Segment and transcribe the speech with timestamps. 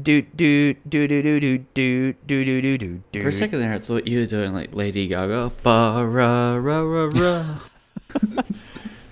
[0.00, 3.22] do do do do do do do do do do do do.
[3.22, 5.52] For a second there, I thought you were doing like Lady Gaga.
[5.62, 7.60] Ba ra ra ra ra.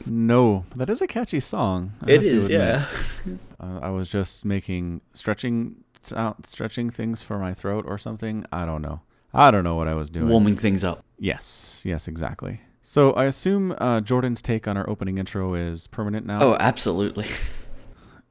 [0.07, 1.93] No, that is a catchy song.
[2.03, 2.61] I it have to is, admit.
[2.61, 2.87] yeah.
[3.61, 8.45] Uh, I was just making stretching sound, stretching things for my throat or something.
[8.51, 9.03] I don't know.
[9.33, 10.29] I don't know what I was doing.
[10.29, 11.05] Warming things up.
[11.19, 12.61] Yes, yes, exactly.
[12.83, 16.43] So I assume uh, Jordan's take on our opening intro is permanent now.
[16.43, 17.27] Oh, absolutely.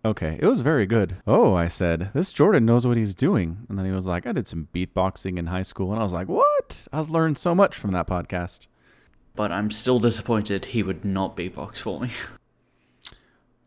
[0.05, 1.17] Okay, it was very good.
[1.27, 3.65] Oh, I said, this Jordan knows what he's doing.
[3.67, 5.91] And then he was like, I did some beatboxing in high school.
[5.91, 6.87] And I was like, what?
[6.93, 8.67] I've learned so much from that podcast.
[9.35, 12.11] But I'm still disappointed he would not beatbox for me.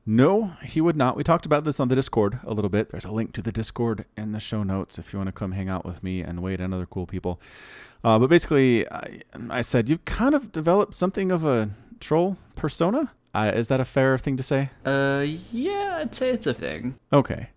[0.05, 1.17] No, he would not.
[1.17, 2.89] We talked about this on the Discord a little bit.
[2.89, 5.53] There's a link to the Discord in the show notes if you want to come
[5.53, 7.41] hang out with me and Wade and other cool people.
[8.03, 11.71] Uh, but basically, I, I said, you've kind of developed something of a
[12.01, 13.13] troll persona.
[13.35, 14.71] Uh, is that a fair thing to say?
[14.85, 16.99] Uh, yeah, I'd say it's a thing.
[17.13, 17.49] Okay.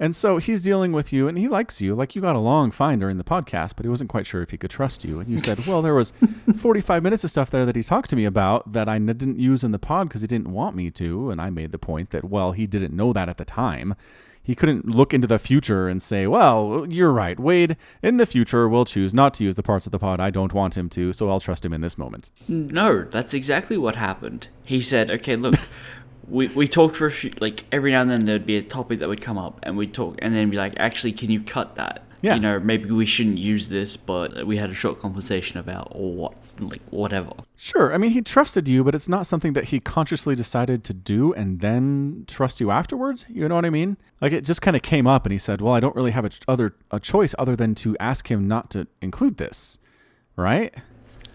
[0.00, 1.94] And so he's dealing with you and he likes you.
[1.94, 4.56] Like you got along fine during the podcast, but he wasn't quite sure if he
[4.56, 5.18] could trust you.
[5.18, 6.12] And you said, well, there was
[6.56, 9.40] 45 minutes of stuff there that he talked to me about that I n- didn't
[9.40, 11.30] use in the pod because he didn't want me to.
[11.30, 13.96] And I made the point that, well, he didn't know that at the time.
[14.42, 17.38] He couldn't look into the future and say, well, you're right.
[17.38, 20.30] Wade, in the future, will choose not to use the parts of the pod I
[20.30, 22.30] don't want him to, so I'll trust him in this moment.
[22.48, 24.48] No, that's exactly what happened.
[24.64, 25.54] He said, okay, look,
[26.28, 29.00] we, we talked for a few, like, every now and then there'd be a topic
[29.00, 31.74] that would come up, and we'd talk, and then be like, actually, can you cut
[31.74, 32.02] that?
[32.20, 32.34] Yeah.
[32.34, 36.12] You know, maybe we shouldn't use this, but we had a short conversation about, or
[36.12, 37.30] what, like, whatever.
[37.56, 37.94] Sure.
[37.94, 41.32] I mean, he trusted you, but it's not something that he consciously decided to do
[41.34, 43.26] and then trust you afterwards.
[43.28, 43.96] You know what I mean?
[44.20, 46.24] Like it just kind of came up, and he said, "Well, I don't really have
[46.24, 49.78] a ch- other a choice other than to ask him not to include this."
[50.36, 50.74] Right?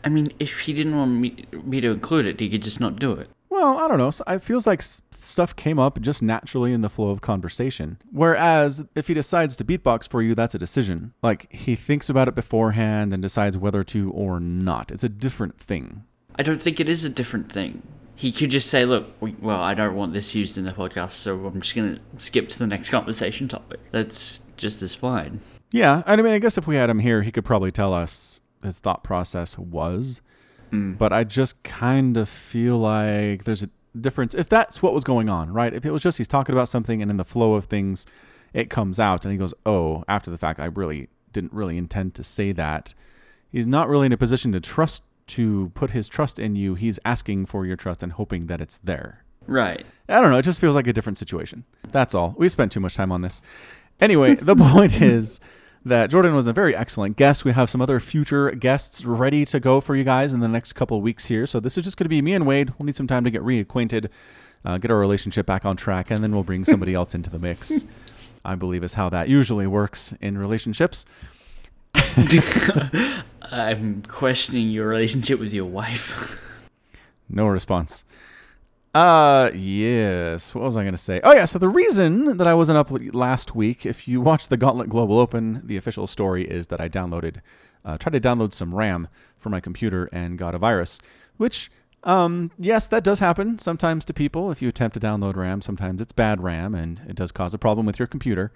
[0.03, 2.97] I mean, if he didn't want me, me to include it, he could just not
[2.97, 3.30] do it.
[3.54, 4.12] Well, I don't know.
[4.34, 8.00] It feels like stuff came up just naturally in the flow of conversation.
[8.12, 11.14] Whereas if he decides to beatbox for you, that's a decision.
[11.22, 14.90] Like he thinks about it beforehand and decides whether to or not.
[14.90, 16.04] It's a different thing.
[16.36, 17.84] I don't think it is a different thing.
[18.16, 21.12] He could just say, look, we, well, I don't want this used in the podcast,
[21.12, 23.81] so I'm just going to skip to the next conversation topic.
[23.91, 25.41] That's just as fine.
[25.72, 27.94] Yeah, and I mean, I guess if we had him here, he could probably tell
[27.94, 30.24] us his thought process was.
[30.73, 30.97] Mm.
[30.97, 33.69] But I just kind of feel like there's a
[34.00, 34.34] difference.
[34.34, 35.73] If that's what was going on, right?
[35.73, 38.06] If it was just he's talking about something and in the flow of things,
[38.53, 42.16] it comes out and he goes, "Oh, after the fact, I really didn't really intend
[42.16, 42.94] to say that."
[43.51, 46.75] He's not really in a position to trust to put his trust in you.
[46.75, 49.23] He's asking for your trust and hoping that it's there.
[49.45, 49.85] Right.
[50.09, 50.38] I don't know.
[50.38, 51.66] It just feels like a different situation.
[51.90, 52.34] That's all.
[52.38, 53.41] We spent too much time on this.
[54.00, 55.40] Anyway, the point is
[55.86, 57.44] that Jordan was a very excellent guest.
[57.44, 60.74] We have some other future guests ready to go for you guys in the next
[60.74, 61.46] couple of weeks here.
[61.46, 62.72] So this is just going to be me and Wade.
[62.78, 64.08] We'll need some time to get reacquainted,
[64.64, 67.40] uh, get our relationship back on track, and then we'll bring somebody else into the
[67.40, 67.86] mix.
[68.46, 71.06] I believe is how that usually works in relationships.
[73.44, 76.40] I'm questioning your relationship with your wife.
[77.30, 78.06] No response.
[78.94, 80.54] Uh, yes.
[80.54, 81.20] What was I going to say?
[81.24, 81.46] Oh, yeah.
[81.46, 85.20] So the reason that I wasn't up last week, if you watched the Gauntlet Global
[85.20, 87.38] Open, the official story is that I downloaded,
[87.84, 91.00] uh, tried to download some RAM for my computer and got a virus,
[91.38, 91.72] which,
[92.03, 94.52] um, yes, that does happen sometimes to people.
[94.52, 97.58] If you attempt to download RAM, sometimes it's bad RAM and it does cause a
[97.58, 98.52] problem with your computer.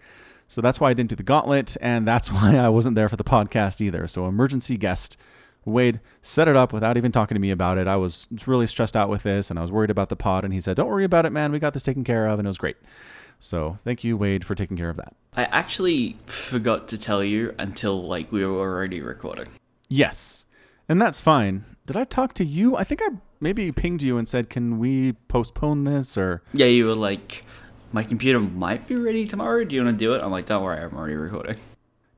[0.47, 3.15] So that's why I didn't do the Gauntlet, and that's why I wasn't there for
[3.15, 4.07] the podcast either.
[4.07, 5.17] So emergency guest.
[5.71, 7.87] Wade set it up without even talking to me about it.
[7.87, 10.43] I was really stressed out with this and I was worried about the pod.
[10.43, 11.51] And he said, Don't worry about it, man.
[11.51, 12.39] We got this taken care of.
[12.39, 12.77] And it was great.
[13.39, 15.13] So thank you, Wade, for taking care of that.
[15.35, 19.47] I actually forgot to tell you until like we were already recording.
[19.89, 20.45] Yes.
[20.89, 21.65] And that's fine.
[21.85, 22.75] Did I talk to you?
[22.75, 26.17] I think I maybe pinged you and said, Can we postpone this?
[26.17, 27.43] Or, Yeah, you were like,
[27.91, 29.63] my computer might be ready tomorrow.
[29.63, 30.21] Do you want to do it?
[30.21, 31.57] I'm like, don't worry, I'm already recording.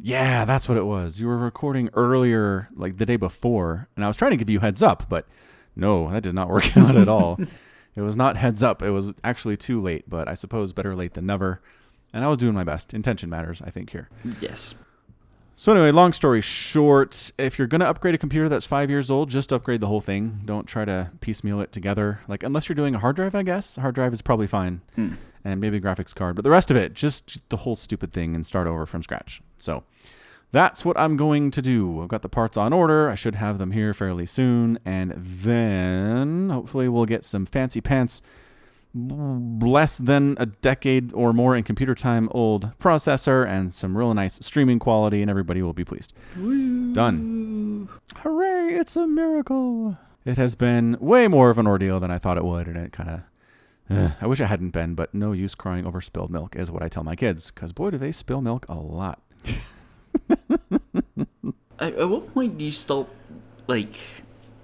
[0.01, 1.19] Yeah, that's what it was.
[1.19, 3.87] You were recording earlier, like the day before.
[3.95, 5.27] And I was trying to give you heads up, but
[5.75, 7.37] no, that did not work out at all.
[7.95, 8.81] It was not heads up.
[8.81, 11.61] It was actually too late, but I suppose better late than never.
[12.13, 12.93] And I was doing my best.
[12.93, 14.09] Intention matters, I think, here.
[14.41, 14.73] Yes.
[15.53, 19.11] So anyway, long story short, if you're going to upgrade a computer that's five years
[19.11, 20.41] old, just upgrade the whole thing.
[20.45, 22.21] Don't try to piecemeal it together.
[22.29, 24.79] Like unless you're doing a hard drive, I guess a hard drive is probably fine,
[24.95, 25.15] Hmm.
[25.43, 26.37] and maybe a graphics card.
[26.37, 29.41] But the rest of it, just the whole stupid thing and start over from scratch.
[29.59, 29.83] So
[30.51, 32.01] that's what I'm going to do.
[32.01, 33.09] I've got the parts on order.
[33.09, 38.21] I should have them here fairly soon, and then hopefully we'll get some fancy pants
[38.95, 44.39] less than a decade or more in computer time old processor and some real nice
[44.41, 46.13] streaming quality, and everybody will be pleased.
[46.35, 47.87] Done.
[48.17, 48.73] Hooray!
[48.73, 49.97] It's a miracle.
[50.25, 52.91] It has been way more of an ordeal than I thought it would, and it
[52.91, 53.21] kind of
[53.91, 56.69] Ugh, eh, I wish I hadn't been, but no use crying over spilled milk is
[56.69, 59.21] what I tell my kids, because boy, do they spill milk a lot.
[61.79, 63.07] At, at what point do you stop,
[63.67, 63.97] like,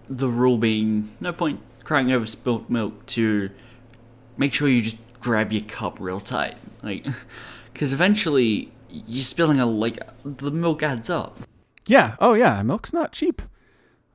[0.10, 3.50] the rule being no point crying over spilt milk to
[4.38, 7.06] make sure you just grab your cup real tight, like,
[7.74, 11.40] because eventually you're spilling a like the milk adds up.
[11.88, 12.16] Yeah.
[12.20, 12.62] Oh, yeah.
[12.64, 13.42] Milk's not cheap.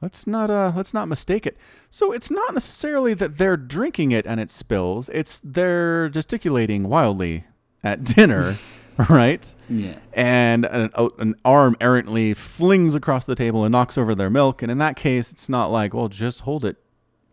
[0.01, 1.57] Let's not uh let's not mistake it.
[1.91, 5.11] So it's not necessarily that they're drinking it and it spills.
[5.11, 7.45] It's they're gesticulating wildly
[7.85, 8.57] at dinner,
[9.11, 9.55] right?
[9.69, 9.99] Yeah.
[10.13, 14.63] And an, oh, an arm errantly flings across the table and knocks over their milk.
[14.63, 16.77] And in that case, it's not like, well, just hold it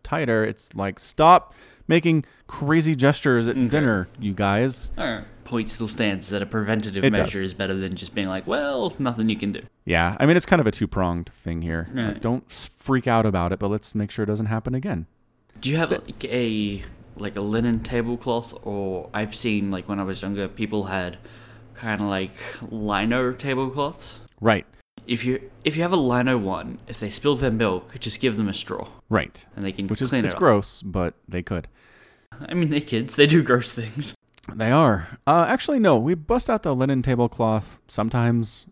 [0.02, 0.44] tighter.
[0.44, 1.54] It's like, stop
[1.86, 4.90] making crazy gestures at dinner, you guys.
[4.96, 7.42] Our point still stands that a preventative It measure does.
[7.42, 9.62] is better than just being like, well, nothing you can do.
[9.84, 11.88] Yeah, I mean, it's kind of a two pronged thing here.
[11.90, 12.08] Uh, right.
[12.08, 15.06] Like, don't freak out about it, but let's make sure it doesn't happen again.
[15.60, 16.82] Do you have like a
[17.16, 21.18] like a linen tablecloth, or I've seen like when I was younger, people had
[21.78, 22.34] kind of like
[22.70, 24.20] lino tablecloths.
[24.40, 24.66] Right,
[25.06, 28.36] If you if you have a lino one, if they spill their milk, just give
[28.36, 29.44] them a straw, right.
[29.56, 30.40] and they can Which is clean it's it up.
[30.40, 31.66] gross, but they could.
[32.48, 34.14] I mean, they're kids; they do gross things.
[34.54, 35.18] They are.
[35.26, 35.98] Uh, actually, no.
[35.98, 38.66] We bust out the linen tablecloth sometimes.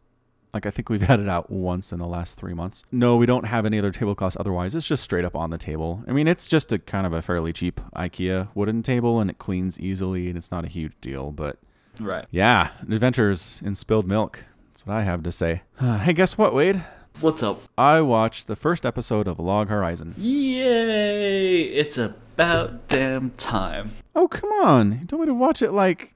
[0.55, 2.83] Like I think we've had it out once in the last three months.
[2.93, 4.37] No, we don't have any other tablecloths.
[4.41, 6.03] Otherwise, it's just straight up on the table.
[6.09, 9.39] I mean, it's just a kind of a fairly cheap IKEA wooden table, and it
[9.39, 11.31] cleans easily, and it's not a huge deal.
[11.33, 11.59] But
[12.01, 12.27] Right.
[12.31, 14.45] yeah, adventures in spilled milk.
[14.69, 15.63] That's what I have to say.
[15.81, 16.85] hey, guess what, Wade?
[17.21, 17.63] What's up?
[17.79, 20.15] I watched the first episode of Log Horizon.
[20.19, 21.63] Yay!
[21.63, 23.93] It's about damn time.
[24.15, 24.99] Oh, come on!
[25.01, 26.15] You told me to watch it like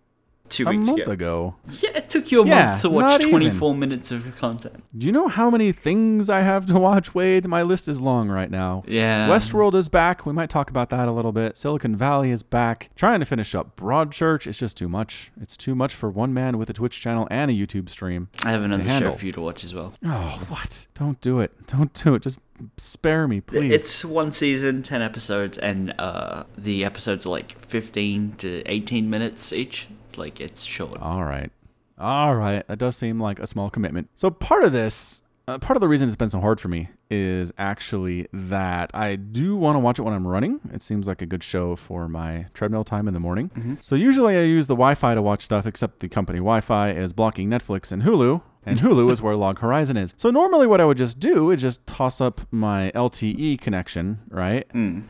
[0.50, 1.12] Two a weeks month ago.
[1.12, 1.54] ago.
[1.80, 3.30] Yeah, it took you a Yeah, month to not watch even.
[3.30, 4.82] 24 minutes of content.
[4.96, 7.46] Do you know how many things I have to watch, Wade?
[7.46, 8.82] My list is long right now.
[8.86, 9.28] Yeah.
[9.28, 10.26] Westworld is back.
[10.26, 11.56] We might talk about that a little bit.
[11.56, 12.90] Silicon Valley is back.
[12.96, 14.46] Trying to finish up Broadchurch.
[14.46, 15.30] It's just too much.
[15.40, 18.28] It's too much for one man with a Twitch channel and a YouTube stream.
[18.44, 19.94] I have another show for you to watch as well.
[20.04, 20.86] Oh, what?
[20.94, 21.52] Don't do it.
[21.66, 22.22] Don't do it.
[22.22, 22.38] Just
[22.76, 23.72] spare me, please.
[23.72, 29.52] It's one season, 10 episodes, and uh, the episodes are like 15 to 18 minutes
[29.52, 29.88] each.
[30.18, 30.96] Like, it's short.
[31.00, 31.50] All right.
[31.98, 32.66] All right.
[32.66, 34.08] That does seem like a small commitment.
[34.14, 36.88] So part of this, uh, part of the reason it's been so hard for me
[37.10, 40.60] is actually that I do want to watch it when I'm running.
[40.72, 43.76] It seems like a good show for my treadmill time in the morning.
[43.80, 47.50] So usually I use the Wi-Fi to watch stuff, except the company Wi-Fi is blocking
[47.50, 48.42] Netflix and Hulu.
[48.64, 50.14] And Hulu is where Log Horizon is.
[50.16, 54.68] So normally what I would just do is just toss up my LTE connection, right?
[54.70, 55.04] Mm.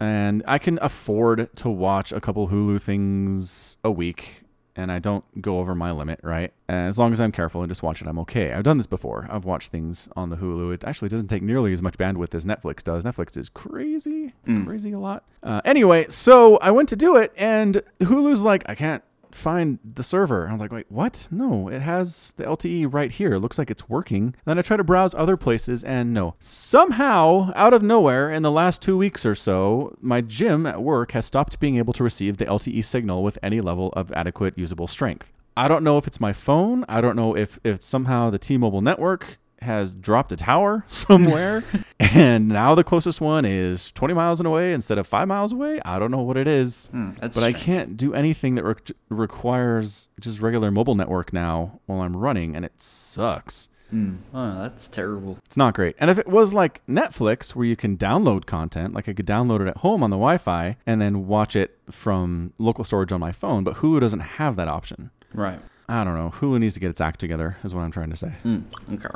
[0.00, 4.44] And I can afford to watch a couple Hulu things a week
[4.78, 6.52] and I don't go over my limit, right?
[6.68, 8.52] And as long as I'm careful and just watch it, I'm okay.
[8.52, 9.26] I've done this before.
[9.28, 10.72] I've watched things on the Hulu.
[10.72, 13.02] It actually doesn't take nearly as much bandwidth as Netflix does.
[13.02, 14.34] Netflix is crazy,
[14.64, 15.24] crazy a lot.
[15.42, 19.02] Uh, anyway, so I went to do it and Hulu's like, I can't
[19.34, 20.48] find the server.
[20.48, 21.28] I was like, wait, what?
[21.30, 23.34] No, it has the LTE right here.
[23.34, 24.34] It looks like it's working.
[24.44, 26.34] Then I try to browse other places and no.
[26.38, 31.12] Somehow, out of nowhere, in the last two weeks or so, my gym at work
[31.12, 34.86] has stopped being able to receive the LTE signal with any level of adequate usable
[34.86, 35.32] strength.
[35.56, 36.84] I don't know if it's my phone.
[36.88, 41.64] I don't know if, if somehow the T Mobile network has dropped a tower somewhere
[42.00, 45.80] and now the closest one is 20 miles away instead of 5 miles away.
[45.84, 46.88] I don't know what it is.
[46.88, 48.74] Hmm, But I can't do anything that re-
[49.08, 53.68] requires just regular mobile network now while I'm running, and it sucks.
[53.90, 54.16] Hmm.
[54.34, 55.38] Oh, that's terrible.
[55.46, 55.96] It's not great.
[55.98, 59.60] And if it was like Netflix, where you can download content, like I could download
[59.60, 63.20] it at home on the Wi Fi and then watch it from local storage on
[63.20, 65.10] my phone, but Hulu doesn't have that option.
[65.32, 65.58] Right.
[65.88, 66.30] I don't know.
[66.34, 68.32] Hulu needs to get its act together, is what I'm trying to say.
[68.44, 69.08] Mm, okay.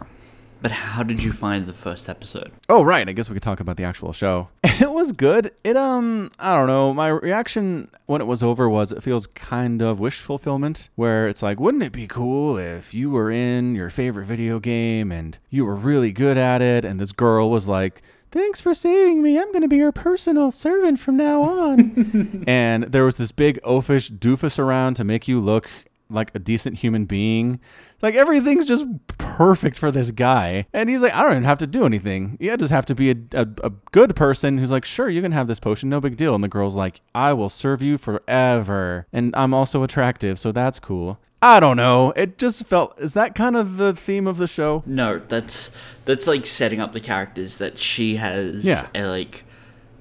[0.62, 2.52] But how did you find the first episode?
[2.68, 4.48] Oh right, I guess we could talk about the actual show.
[4.82, 5.52] It was good.
[5.62, 6.92] It um I don't know.
[6.92, 11.40] My reaction when it was over was it feels kind of wish fulfillment where it's
[11.42, 15.64] like wouldn't it be cool if you were in your favorite video game and you
[15.64, 18.02] were really good at it and this girl was like
[18.32, 19.38] Thanks for saving me.
[19.38, 22.44] I'm going to be your personal servant from now on.
[22.46, 25.68] and there was this big oafish doofus around to make you look
[26.08, 27.60] like a decent human being.
[28.02, 28.84] Like everything's just
[29.16, 30.66] perfect for this guy.
[30.72, 32.36] And he's like, I don't even have to do anything.
[32.40, 35.32] You just have to be a, a, a good person who's like, sure, you can
[35.32, 36.34] have this potion, no big deal.
[36.34, 39.06] And the girl's like, I will serve you forever.
[39.12, 41.18] And I'm also attractive, so that's cool.
[41.40, 42.12] I don't know.
[42.14, 44.84] It just felt is that kind of the theme of the show?
[44.86, 48.64] No, that's that's like setting up the characters that she has.
[48.64, 48.86] Yeah.
[48.94, 49.44] A, like,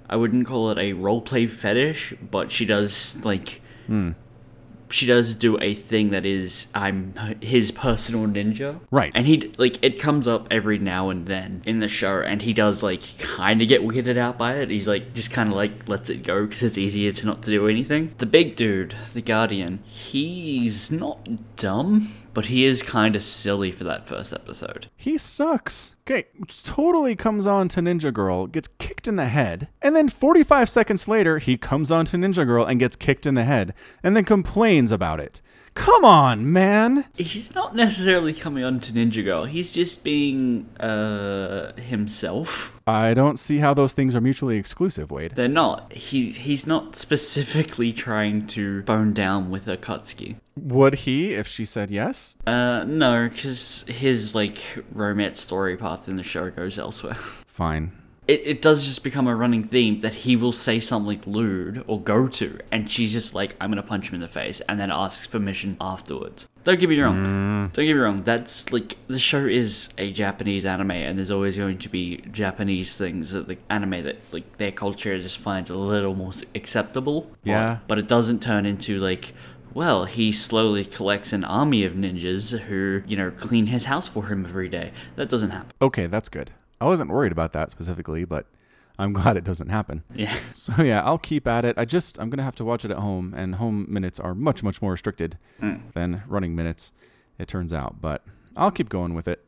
[0.07, 3.61] I wouldn't call it a role play fetish, but she does like.
[3.87, 4.11] Hmm.
[4.91, 8.79] She does do a thing that is I'm his personal ninja.
[8.91, 9.11] Right.
[9.15, 12.53] And he like it comes up every now and then in the show, and he
[12.53, 14.69] does like kind of get weirded out by it.
[14.69, 17.49] He's like just kind of like lets it go because it's easier to not to
[17.49, 18.13] do anything.
[18.17, 23.83] The big dude, the Guardian, he's not dumb, but he is kind of silly for
[23.83, 24.87] that first episode.
[24.95, 25.95] He sucks.
[26.07, 26.27] Okay,
[26.63, 31.07] totally comes on to Ninja Girl, gets kicked in the head, and then 45 seconds
[31.07, 33.73] later, he comes on to Ninja Girl and gets kicked in the head,
[34.03, 35.41] and then complains about it.
[35.73, 37.05] Come on, man.
[37.17, 39.45] He's not necessarily coming on to Ninja Girl.
[39.45, 42.79] He's just being uh himself.
[42.85, 45.33] I don't see how those things are mutually exclusive, Wade.
[45.35, 45.93] They're not.
[45.93, 50.35] He he's not specifically trying to bone down with Akatsuki.
[50.57, 52.35] Would he if she said yes?
[52.45, 54.61] Uh, no, because his like
[54.91, 57.15] romance story path in the show goes elsewhere.
[57.15, 57.93] Fine.
[58.27, 61.99] It, it does just become a running theme that he will say something lewd or
[61.99, 64.91] go to, and she's just like, I'm gonna punch him in the face, and then
[64.91, 66.47] asks permission afterwards.
[66.63, 67.15] Don't get me wrong.
[67.15, 67.73] Mm.
[67.73, 68.21] Don't get me wrong.
[68.23, 72.95] That's like the show is a Japanese anime, and there's always going to be Japanese
[72.95, 77.31] things that the anime that like their culture just finds a little more acceptable.
[77.43, 77.79] Yeah.
[77.87, 79.33] But it doesn't turn into like
[79.73, 84.27] well, he slowly collects an army of ninjas who, you know, clean his house for
[84.27, 84.91] him every day.
[85.15, 85.71] That doesn't happen.
[85.81, 86.51] Okay, that's good.
[86.81, 88.47] I wasn't worried about that specifically, but
[88.97, 90.03] I'm glad it doesn't happen.
[90.13, 90.35] Yeah.
[90.53, 91.77] So yeah, I'll keep at it.
[91.77, 94.63] I just I'm gonna have to watch it at home, and home minutes are much
[94.63, 95.79] much more restricted mm.
[95.93, 96.91] than running minutes.
[97.37, 98.25] It turns out, but
[98.57, 99.45] I'll keep going with it.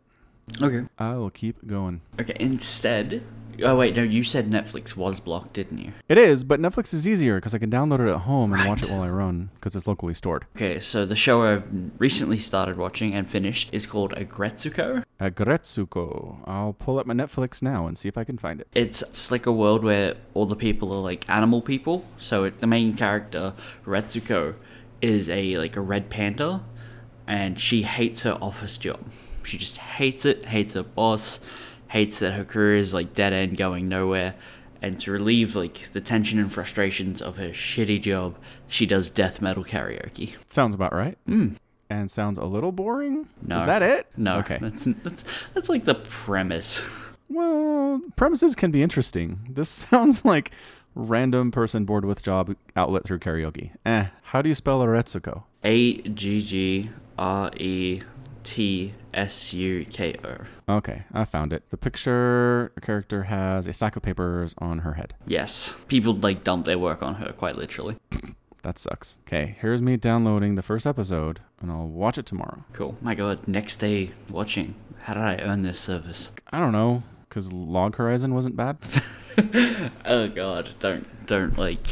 [0.62, 0.88] Okay.
[0.98, 2.02] I will keep going.
[2.20, 3.24] Okay, instead.
[3.62, 5.94] Oh, wait, no, you said Netflix was blocked, didn't you?
[6.10, 8.84] It is, but Netflix is easier because I can download it at home and watch
[8.84, 10.46] it while I run because it's locally stored.
[10.56, 11.70] Okay, so the show I've
[12.00, 15.04] recently started watching and finished is called Aggretsuko.
[15.20, 16.40] Aggretsuko.
[16.46, 18.68] I'll pull up my Netflix now and see if I can find it.
[18.74, 22.06] It's, it's like a world where all the people are like animal people.
[22.18, 23.54] So it, the main character,
[23.86, 24.56] Retsuko,
[25.02, 26.64] is a like a red panda,
[27.28, 29.00] and she hates her office job.
[29.44, 31.42] She just hates it, hates her boss,
[31.94, 34.36] hates that her career is like dead end going nowhere.
[34.82, 38.36] And to relieve like the tension and frustrations of her shitty job,
[38.68, 40.36] she does death metal karaoke.
[40.50, 41.18] Sounds about right.
[41.90, 43.28] And sounds a little boring.
[43.42, 43.58] No.
[43.60, 44.08] Is that it?
[44.18, 44.58] No, Okay.
[44.60, 45.24] that's that's
[45.54, 46.84] that's like the premise.
[47.30, 49.40] Well, premises can be interesting.
[49.50, 50.52] This sounds like
[50.96, 53.72] random person bored with job outlet through karaoke.
[53.86, 54.08] Eh.
[54.24, 55.44] How do you spell Aggretsuko?
[55.64, 58.02] A G G R E
[58.44, 60.38] T S U K O.
[60.78, 61.64] Okay, I found it.
[61.70, 65.14] The picture character has a stack of papers on her head.
[65.28, 67.98] Yes, people like dump their work on her, quite literally.
[68.64, 69.18] That sucks.
[69.28, 72.64] Okay, here's me downloading the first episode, and I'll watch it tomorrow.
[72.72, 72.96] Cool.
[73.02, 74.76] My God, next day watching.
[75.02, 76.32] How did I earn this service?
[76.50, 78.78] I don't know, because Log Horizon wasn't bad.
[80.06, 81.88] Oh God, don't don't like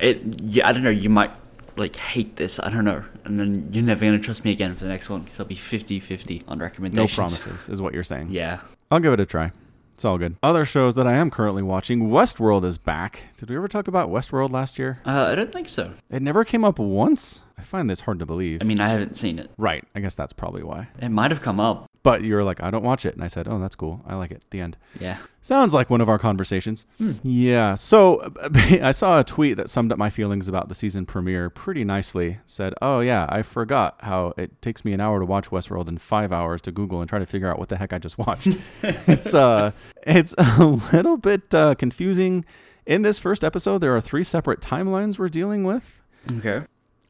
[0.00, 0.40] it.
[0.42, 0.90] Yeah, I don't know.
[0.90, 1.30] You might
[1.76, 2.58] like hate this.
[2.60, 5.22] I don't know, and then you're never gonna trust me again for the next one
[5.22, 7.16] because I'll be 50-50 on recommendations.
[7.18, 8.28] No promises, is what you're saying.
[8.30, 8.60] Yeah.
[8.90, 9.52] I'll give it a try.
[9.94, 10.36] It's all good.
[10.42, 13.28] Other shows that I am currently watching Westworld is back.
[13.38, 15.00] Did we ever talk about Westworld last year?
[15.06, 15.94] Uh, I don't think so.
[16.10, 17.40] It never came up once.
[17.56, 18.60] I find this hard to believe.
[18.60, 19.50] I mean, I haven't seen it.
[19.56, 19.82] right.
[19.94, 20.88] I guess that's probably why.
[21.00, 21.88] It might have come up.
[22.06, 23.14] But you were like, I don't watch it.
[23.14, 24.00] And I said, oh, that's cool.
[24.06, 24.44] I like it.
[24.50, 24.76] The end.
[25.00, 25.18] Yeah.
[25.42, 26.86] Sounds like one of our conversations.
[27.24, 27.74] Yeah.
[27.74, 31.82] So I saw a tweet that summed up my feelings about the season premiere pretty
[31.82, 32.38] nicely.
[32.46, 36.00] Said, "Oh yeah, I forgot how it takes me an hour to watch Westworld and
[36.00, 38.56] five hours to Google and try to figure out what the heck I just watched."
[38.82, 39.72] it's uh,
[40.06, 42.44] it's a little bit uh, confusing.
[42.86, 46.02] In this first episode, there are three separate timelines we're dealing with.
[46.38, 46.66] Okay.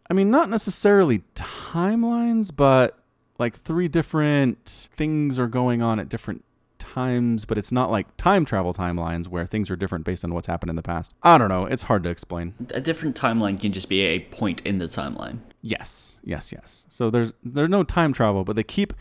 [0.08, 2.98] I mean, not necessarily timelines, but
[3.38, 6.44] like three different things are going on at different
[6.78, 10.46] times, but it's not like time travel timelines where things are different based on what's
[10.46, 11.14] happened in the past.
[11.22, 11.66] I don't know.
[11.66, 12.54] It's hard to explain.
[12.70, 15.38] A different timeline can just be a point in the timeline.
[15.62, 16.86] Yes, yes, yes.
[16.88, 18.92] So there's there's no time travel, but they keep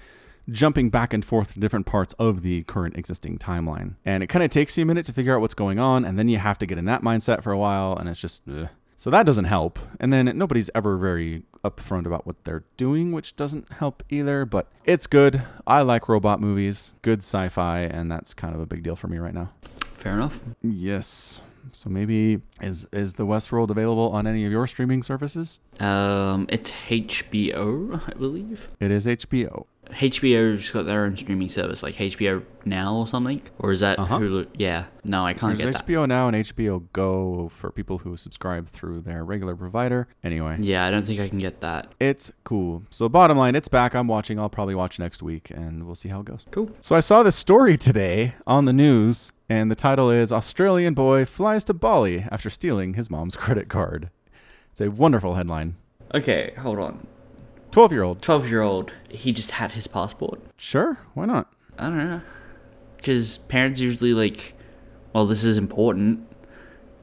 [0.49, 3.95] jumping back and forth to different parts of the current existing timeline.
[4.05, 6.19] And it kind of takes you a minute to figure out what's going on, and
[6.19, 8.69] then you have to get in that mindset for a while, and it's just ugh.
[8.97, 9.79] so that doesn't help.
[9.99, 14.67] And then nobody's ever very upfront about what they're doing, which doesn't help either, but
[14.85, 15.41] it's good.
[15.65, 19.17] I like robot movies, good sci-fi, and that's kind of a big deal for me
[19.17, 19.51] right now.
[20.05, 20.45] Fair enough.
[20.61, 21.41] Yes.
[21.71, 25.59] So maybe is is the Westworld available on any of your streaming services?
[25.79, 28.67] Um, it's HBO, I believe.
[28.79, 29.65] It is HBO.
[29.89, 34.19] HBO's got their own streaming service, like HBO Now or something, or is that Uh-huh.
[34.19, 34.47] Hulu?
[34.55, 35.87] Yeah, no, I can't There's get that.
[35.87, 40.07] HBO Now and HBO Go for people who subscribe through their regular provider.
[40.23, 41.87] Anyway, Yeah, I don't think I can get that.
[41.99, 42.83] it's cool.
[42.91, 43.95] So bottom line, it's back.
[43.95, 44.39] I'm watching.
[44.39, 46.45] I'll probably watch next week, and we'll see how it goes.
[46.51, 46.69] Cool.
[46.79, 51.25] So I saw this story today on the news, and the title is "Australian Boy
[51.25, 54.09] Flies to Bali After Stealing His Mom's Credit Card."
[54.71, 55.75] It's a wonderful headline.
[56.13, 57.07] Okay, hold on.
[57.71, 58.21] 12 year old.
[58.21, 60.41] 12 year old, he just had his passport.
[60.57, 61.51] Sure, why not?
[61.77, 62.21] I don't know.
[62.97, 64.53] Because parents usually, like,
[65.13, 66.27] well, this is important.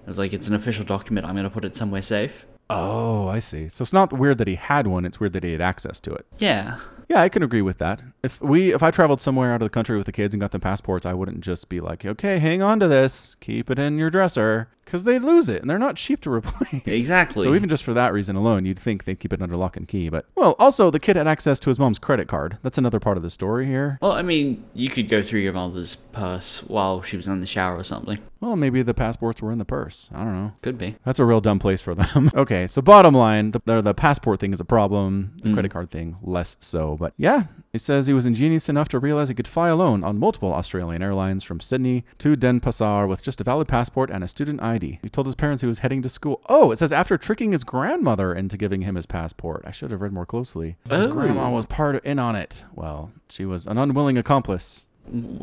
[0.06, 1.26] It's like, it's an official document.
[1.26, 2.46] I'm going to put it somewhere safe.
[2.70, 3.68] Oh, I see.
[3.68, 6.14] So it's not weird that he had one, it's weird that he had access to
[6.14, 6.26] it.
[6.38, 6.78] Yeah.
[7.12, 8.00] Yeah, I can agree with that.
[8.22, 10.50] If we if I traveled somewhere out of the country with the kids and got
[10.50, 13.36] them passports, I wouldn't just be like, "Okay, hang on to this.
[13.40, 16.82] Keep it in your dresser." Cuz they lose it and they're not cheap to replace.
[16.86, 17.42] Exactly.
[17.42, 19.86] So even just for that reason alone, you'd think they'd keep it under lock and
[19.86, 20.08] key.
[20.08, 22.58] But well, also the kid had access to his mom's credit card.
[22.62, 23.98] That's another part of the story here.
[24.00, 27.46] Well, I mean, you could go through your mother's purse while she was in the
[27.46, 28.18] shower or something.
[28.42, 30.10] Well, maybe the passports were in the purse.
[30.12, 30.52] I don't know.
[30.62, 30.96] Could be.
[31.04, 32.28] That's a real dumb place for them.
[32.34, 35.34] okay, so bottom line, the, the, passport thing is a problem.
[35.44, 35.54] The mm.
[35.54, 36.96] credit card thing, less so.
[36.96, 40.18] But yeah, it says he was ingenious enough to realize he could fly alone on
[40.18, 44.60] multiple Australian airlines from Sydney to Denpasar with just a valid passport and a student
[44.60, 44.71] ID.
[44.80, 46.40] He told his parents he was heading to school.
[46.48, 49.62] Oh, it says after tricking his grandmother into giving him his passport.
[49.66, 50.76] I should have read more closely.
[50.88, 51.10] His Oh.
[51.10, 52.64] grandma was part of, in on it.
[52.74, 54.86] Well, she was an unwilling accomplice.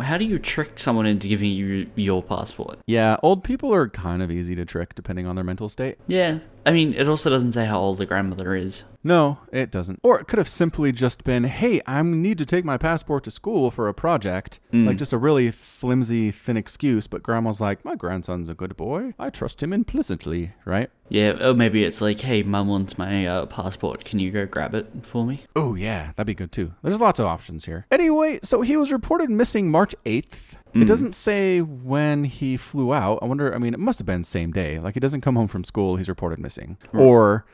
[0.01, 2.79] How do you trick someone into giving you your passport?
[2.87, 5.97] Yeah, old people are kind of easy to trick depending on their mental state.
[6.07, 6.39] Yeah.
[6.65, 8.83] I mean, it also doesn't say how old the grandmother is.
[9.01, 9.99] No, it doesn't.
[10.03, 13.31] Or it could have simply just been, hey, I need to take my passport to
[13.31, 14.59] school for a project.
[14.73, 19.13] Like just a really flimsy, thin excuse, but grandma's like, my grandson's a good boy.
[19.17, 20.91] I trust him implicitly, right?
[21.07, 24.03] Yeah, or maybe it's like, hey, mum wants my uh, passport.
[24.05, 25.43] Can you go grab it for me?
[25.55, 26.73] Oh, yeah, that'd be good too.
[26.83, 27.87] There's lots of options here.
[27.89, 30.57] Anyway, so he was reported missing March 8th.
[30.73, 33.19] It doesn't say when he flew out.
[33.21, 34.79] I wonder, I mean, it must have been same day.
[34.79, 36.77] Like, he doesn't come home from school, he's reported missing.
[36.93, 37.45] Or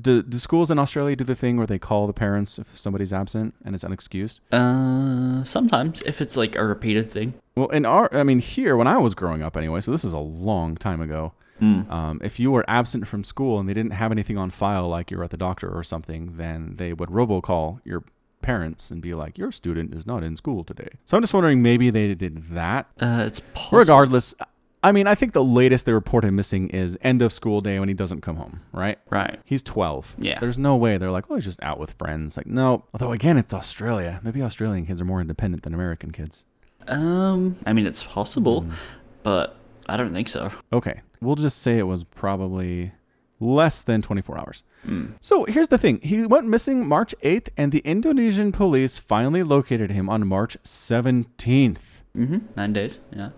[0.00, 3.12] do, do schools in Australia do the thing where they call the parents if somebody's
[3.12, 4.40] absent and it's unexcused?
[4.50, 7.34] Uh, sometimes if it's like a repeated thing.
[7.56, 9.80] Well, in our, I mean, here when I was growing up, anyway.
[9.82, 11.34] So this is a long time ago.
[11.60, 15.12] Um, if you were absent from school and they didn't have anything on file, like
[15.12, 18.02] you were at the doctor or something, then they would robocall your
[18.42, 21.62] parents and be like, "Your student is not in school today." So I'm just wondering,
[21.62, 22.86] maybe they did that.
[23.00, 23.78] Uh, it's possible.
[23.78, 24.34] Regardless,
[24.84, 27.78] I mean, I think the latest they report him missing is end of school day
[27.78, 28.60] when he doesn't come home.
[28.72, 28.98] Right?
[29.10, 29.38] Right.
[29.44, 30.16] He's 12.
[30.18, 30.40] Yeah.
[30.40, 32.36] There's no way they're like, oh, he's just out with friends.
[32.36, 32.84] Like, no.
[32.92, 34.20] Although, again, it's Australia.
[34.24, 36.44] Maybe Australian kids are more independent than American kids.
[36.88, 38.66] Um, I mean, it's possible,
[39.22, 39.54] but
[39.88, 40.50] I don't think so.
[40.72, 41.02] Okay.
[41.20, 42.90] We'll just say it was probably
[43.42, 44.64] less than 24 hours.
[45.20, 49.90] So here's the thing he went missing March 8th, and the Indonesian police finally located
[49.90, 52.02] him on March 17th.
[52.16, 52.38] Mm-hmm.
[52.56, 53.00] Nine days.
[53.10, 53.30] Yeah.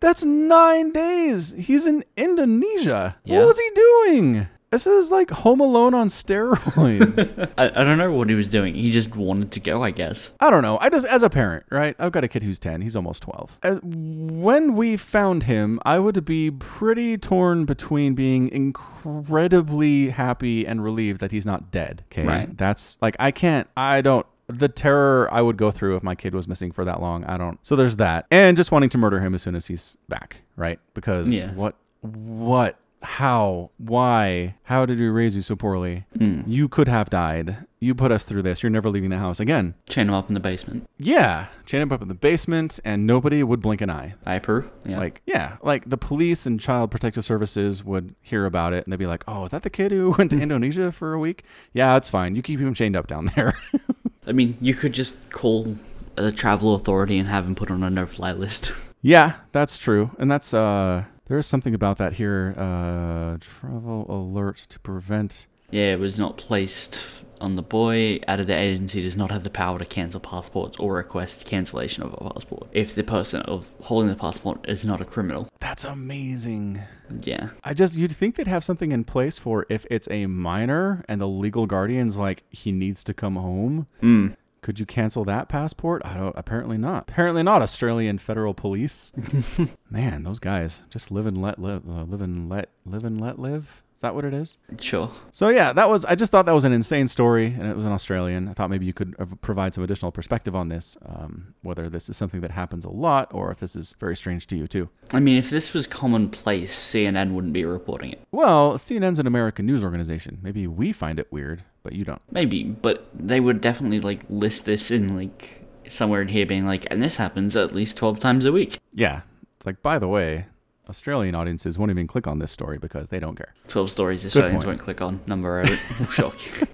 [0.00, 1.52] That's nine days.
[1.52, 3.16] He's in Indonesia.
[3.24, 3.40] Yeah.
[3.40, 4.48] What was he doing?
[4.70, 7.36] This is like Home Alone on steroids.
[7.58, 8.76] I, I don't know what he was doing.
[8.76, 10.30] He just wanted to go, I guess.
[10.38, 10.78] I don't know.
[10.80, 11.96] I just, as a parent, right?
[11.98, 12.80] I've got a kid who's 10.
[12.82, 13.58] He's almost 12.
[13.64, 20.84] As, when we found him, I would be pretty torn between being incredibly happy and
[20.84, 22.04] relieved that he's not dead.
[22.12, 22.24] Okay.
[22.24, 22.56] Right.
[22.56, 24.24] That's like, I can't, I don't.
[24.46, 27.36] The terror I would go through if my kid was missing for that long, I
[27.38, 27.58] don't.
[27.64, 28.26] So there's that.
[28.30, 30.78] And just wanting to murder him as soon as he's back, right?
[30.94, 31.52] Because Yeah.
[31.54, 36.04] what, what, how, why, how did we raise you so poorly?
[36.46, 37.64] You could have died.
[37.78, 38.62] You put us through this.
[38.62, 39.74] You're never leaving the house again.
[39.88, 40.86] Chain him up in the basement.
[40.98, 44.14] Yeah, chain him up in the basement, and nobody would blink an eye.
[44.26, 44.68] I approve.
[44.84, 44.98] Yeah.
[44.98, 48.98] Like, yeah, like the police and child protective services would hear about it, and they'd
[48.98, 51.42] be like, "Oh, is that the kid who went to Indonesia for a week?
[51.72, 52.36] Yeah, it's fine.
[52.36, 53.54] You keep him chained up down there."
[54.26, 55.76] I mean, you could just call
[56.16, 58.72] the travel authority and have him put on a no-fly list.
[59.00, 62.54] yeah, that's true, and that's uh, there is something about that here.
[62.58, 65.46] Uh, travel alert to prevent.
[65.70, 68.18] yeah, it was not placed on the boy.
[68.26, 72.02] Out of the agency does not have the power to cancel passports or request cancellation
[72.02, 75.48] of a passport if the person of holding the passport is not a criminal.
[75.60, 76.82] That's amazing.
[77.22, 77.50] Yeah.
[77.62, 81.20] I just you'd think they'd have something in place for if it's a minor and
[81.20, 83.86] the legal guardian's like he needs to come home.
[84.02, 84.34] Mm.
[84.62, 86.02] Could you cancel that passport?
[86.04, 86.34] I don't.
[86.36, 87.04] Apparently not.
[87.08, 87.62] Apparently not.
[87.62, 89.12] Australian Federal Police.
[89.90, 91.88] Man, those guys just live and let live.
[91.88, 93.82] Uh, live and let live and let live.
[94.00, 94.56] Is that what it is?
[94.78, 95.10] Sure.
[95.30, 96.06] So yeah, that was.
[96.06, 98.48] I just thought that was an insane story, and it was an Australian.
[98.48, 102.08] I thought maybe you could uh, provide some additional perspective on this, um, whether this
[102.08, 104.88] is something that happens a lot or if this is very strange to you too.
[105.12, 108.22] I mean, if this was commonplace, CNN wouldn't be reporting it.
[108.32, 110.38] Well, CNN's an American news organization.
[110.40, 112.22] Maybe we find it weird, but you don't.
[112.30, 116.86] Maybe, but they would definitely like list this in like somewhere in here being like,
[116.90, 118.78] and this happens at least 12 times a week.
[118.92, 119.22] Yeah,
[119.56, 120.46] it's like by the way,
[120.88, 123.54] Australian audiences won't even click on this story because they don't care.
[123.68, 125.20] 12 stories Australians won't click on.
[125.26, 126.66] Number eight will shock you.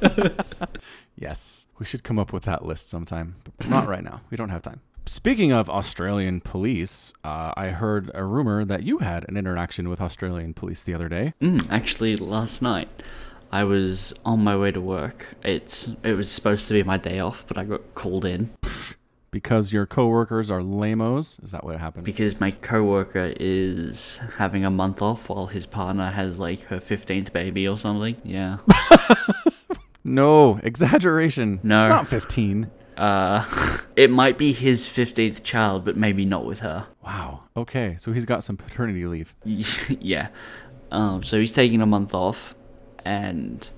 [1.16, 4.22] Yes, we should come up with that list sometime, but not right now.
[4.30, 4.80] We don't have time.
[5.06, 10.00] Speaking of Australian police, uh, I heard a rumor that you had an interaction with
[10.00, 11.34] Australian police the other day.
[11.40, 12.88] Mm, actually, last night
[13.54, 15.36] I was on my way to work.
[15.44, 18.50] It's it was supposed to be my day off, but I got called in
[19.30, 21.38] Because your coworkers are lamos?
[21.38, 22.04] Is that what happened?
[22.04, 27.32] because my coworker is having a month off while his partner has like her 15th
[27.32, 28.16] baby or something.
[28.24, 28.58] Yeah.
[30.04, 31.60] no, exaggeration.
[31.62, 31.84] No.
[31.84, 32.68] It's not 15.
[32.96, 33.44] Uh
[33.96, 36.88] it might be his 15th child, but maybe not with her.
[37.04, 37.44] Wow.
[37.56, 39.32] Okay, so he's got some paternity leave.
[39.44, 40.30] yeah.
[40.90, 42.56] Um, so he's taking a month off,
[43.04, 43.68] and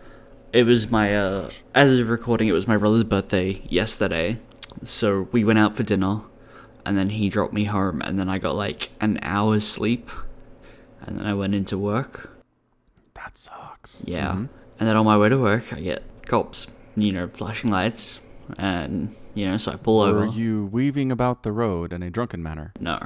[0.53, 4.39] it was my uh, as of recording, it was my brother's birthday yesterday.
[4.85, 6.21] So we went out for dinner,
[6.85, 10.11] and then he dropped me home, and then I got like an hour's sleep,
[11.03, 12.31] and then I went into work.
[13.15, 14.03] That sucks.
[14.07, 14.49] Yeah, Mhm.
[14.79, 18.21] and then on my way to work, I get cops, you know, flashing lights,
[18.59, 20.21] and you know, so I pull over.
[20.21, 22.73] Were you weaving about the road in a drunken manner?
[22.81, 22.99] No,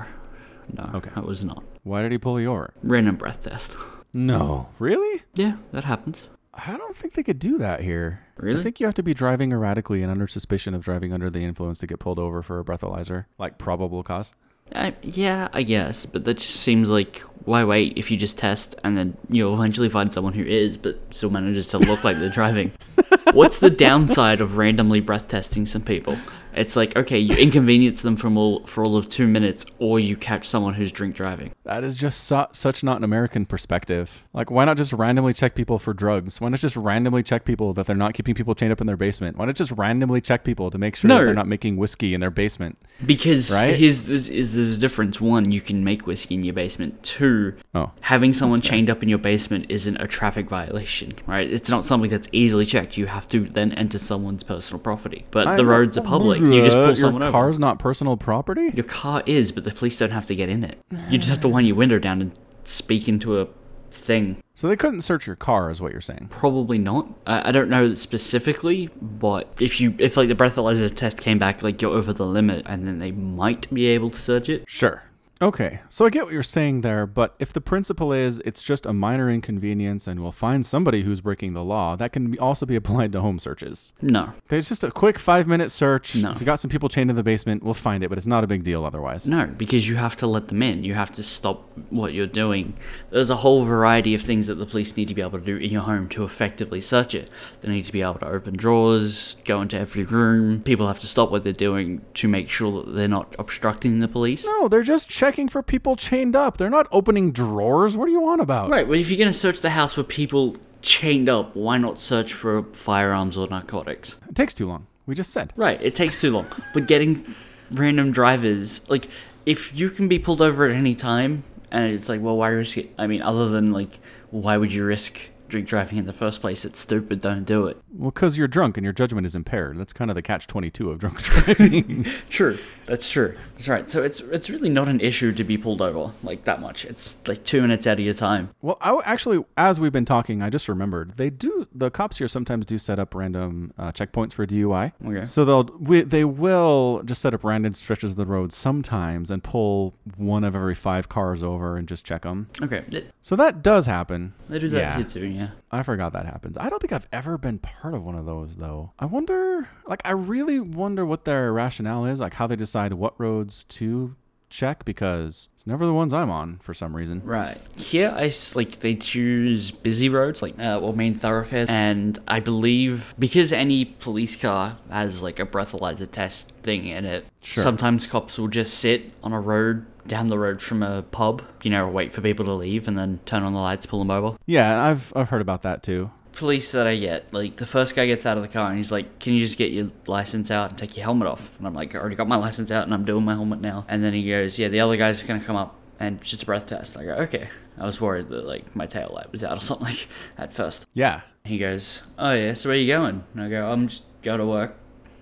[0.77, 1.11] no, Okay.
[1.17, 1.63] I was not.
[1.83, 2.73] Why did he pull you over?
[2.83, 3.77] Random breath test.
[4.13, 4.69] No.
[4.79, 5.23] Really?
[5.35, 6.29] yeah, that happens.
[6.53, 8.21] I don't think they could do that here.
[8.37, 8.61] Really?
[8.61, 11.45] I think you have to be driving erratically and under suspicion of driving under the
[11.45, 14.35] influence to get pulled over for a breathalyzer, like probable cause.
[14.75, 18.77] I, yeah, I guess, but that just seems like why wait if you just test
[18.85, 22.29] and then you'll eventually find someone who is, but still manages to look like they're
[22.31, 22.73] driving.
[23.33, 26.17] What's the downside of randomly breath testing some people?
[26.55, 30.17] It's like okay, you inconvenience them from all for all of two minutes, or you
[30.17, 31.53] catch someone who's drink driving.
[31.65, 34.27] That is just su- such not an American perspective.
[34.33, 36.41] Like, why not just randomly check people for drugs?
[36.41, 38.97] Why not just randomly check people that they're not keeping people chained up in their
[38.97, 39.37] basement?
[39.37, 41.19] Why not just randomly check people to make sure No.
[41.19, 42.77] that they're not making whiskey in their basement?
[43.07, 43.77] Because Right?
[43.77, 45.21] here's this is there's a difference.
[45.21, 47.03] One, you can make whiskey in your basement.
[47.03, 51.49] Two, Oh, having someone chained up in your basement isn't a traffic violation, right?
[51.51, 52.97] It's not something that's easily checked.
[52.97, 55.25] You have to then enter someone's personal property.
[55.31, 56.40] But the roads are public.
[56.41, 57.33] You just Uh, pull someone Your over.
[57.33, 58.71] car's not personal property?
[58.75, 60.79] Your car is, but the police don't have to get in it.
[61.11, 62.33] You just have to wind your window down and
[62.65, 63.49] speak into a
[63.91, 64.37] thing.
[64.55, 66.29] So they couldn't search your car, is what you're saying.
[66.31, 67.09] Probably not.
[67.27, 71.63] I, I don't know specifically, but if you if like the breathalyzer test came back
[71.63, 74.65] like you're over the limit, and then they might be able to search it.
[74.69, 75.03] Sure.
[75.43, 78.85] Okay, so I get what you're saying there, but if the principle is it's just
[78.85, 82.77] a minor inconvenience and we'll find somebody who's breaking the law, that can also be
[82.81, 83.95] applied to home searches.
[84.03, 86.15] No, It's just a quick five minute search.
[86.15, 86.33] No.
[86.33, 88.45] If you got some people chained in the basement, we'll find it, but it's not
[88.45, 89.27] a big deal otherwise.
[89.27, 90.85] No, because you have to let them in.
[90.85, 92.75] You have to stop what you're doing.
[93.09, 95.57] There's a whole variety of things that the police need to be able to do
[95.57, 97.31] in your home to effectively search it.
[97.63, 100.61] They need to be able to open drawers, go into every room.
[100.61, 104.09] People have to stop what they're doing to make sure that they're not obstructing the
[104.09, 104.45] police.
[104.45, 106.57] No, they're just checking for people chained up.
[106.57, 107.97] They're not opening drawers.
[107.97, 108.71] What do you want about?
[108.71, 112.01] Right, well, if you're going to search the house for people chained up, why not
[112.01, 114.19] search for firearms or narcotics?
[114.29, 114.87] It takes too long.
[115.07, 115.53] We just said.
[115.57, 116.47] Right, it takes too long.
[116.75, 117.35] but getting
[117.71, 119.07] random drivers, like,
[119.47, 122.79] if you can be pulled over at any time, and it's like, well, why risk
[122.79, 122.91] it?
[122.99, 123.99] I mean, other than, like,
[124.31, 126.65] why would you risk drink driving in the first place?
[126.65, 127.79] It's stupid, don't do it.
[127.93, 129.79] Well, because you're drunk and your judgment is impaired.
[129.79, 132.05] That's kind of the catch 22 of drunk driving.
[132.31, 133.37] True, that's true.
[133.53, 133.91] That's right.
[133.91, 136.85] So it's it's really not an issue to be pulled over, like, that much.
[136.85, 138.51] It's, like, two minutes out of your time.
[138.63, 141.67] well, I w- actually, as we've been talking, I just remembered they do.
[141.75, 144.93] The cops here sometimes do set up random uh, checkpoints for DUI.
[145.07, 145.25] Okay.
[145.25, 149.43] So they'll we, they will just set up random stretches of the road sometimes and
[149.43, 152.49] pull one of every five cars over and just check them.
[152.63, 152.85] Okay,
[153.23, 154.35] So that does happen.
[154.49, 154.97] they do that Yeah.
[154.97, 155.40] here too, yeah.
[155.71, 156.57] I forgot that happens.
[156.57, 158.93] I don't think I've ever been part of one of those though.
[158.99, 163.15] I wonder, like, I really wonder what their rationale is, like how they decide what
[163.19, 164.17] roads to
[164.51, 167.23] check because it's never the ones I'm on for some reason.
[167.25, 167.57] Right.
[167.79, 173.15] Here, I like they choose busy roads, like uh, or main thoroughfares, and I believe
[173.19, 177.63] because any police car has like a breathalyzer test thing in it, Sure.
[177.63, 181.71] sometimes cops will just sit on a road down the road from a pub, you
[181.71, 184.37] know, wait for people to leave, and then turn on the lights, pull them over.
[184.45, 186.11] Yeah, I've I've heard about that too.
[186.33, 188.91] Police that I get, like the first guy gets out of the car and he's
[188.91, 191.75] like, "Can you just get your license out and take your helmet off?" And I'm
[191.75, 194.13] like, "I already got my license out and I'm doing my helmet now." And then
[194.13, 197.05] he goes, "Yeah, the other guy's gonna come up and just a breath test." I
[197.05, 200.09] go, "Okay." I was worried that like my tail light was out or something like,
[200.37, 200.87] at first.
[200.93, 201.21] Yeah.
[201.45, 204.47] He goes, "Oh yeah, so where you going?" And I go, "I'm just going to
[204.47, 204.75] work."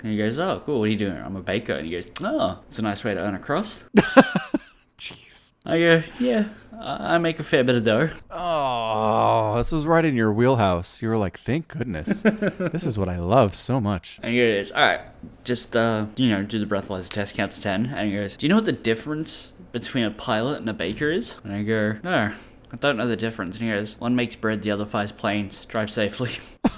[0.03, 0.79] And he goes, "Oh, cool.
[0.81, 1.74] What are you doing?" I'm a baker.
[1.74, 3.85] And he goes, "Oh, it's a nice way to earn a crust."
[4.99, 5.53] Jeez.
[5.65, 10.17] I go, "Yeah, I make a fair bit of dough." Oh, this was right in
[10.17, 11.01] your wheelhouse.
[11.01, 12.23] You were like, thank goodness.
[12.23, 14.19] this is what I love so much.
[14.23, 15.01] And he goes, "All right,
[15.45, 17.87] just uh, you know, do the breathalyzer test, count to ten.
[17.87, 21.11] And he goes, "Do you know what the difference between a pilot and a baker
[21.11, 22.33] is?" And I go, "No."
[22.71, 23.57] I don't know the difference.
[23.57, 25.65] And he goes, one makes bread, the other flies planes.
[25.65, 26.33] Drive safely.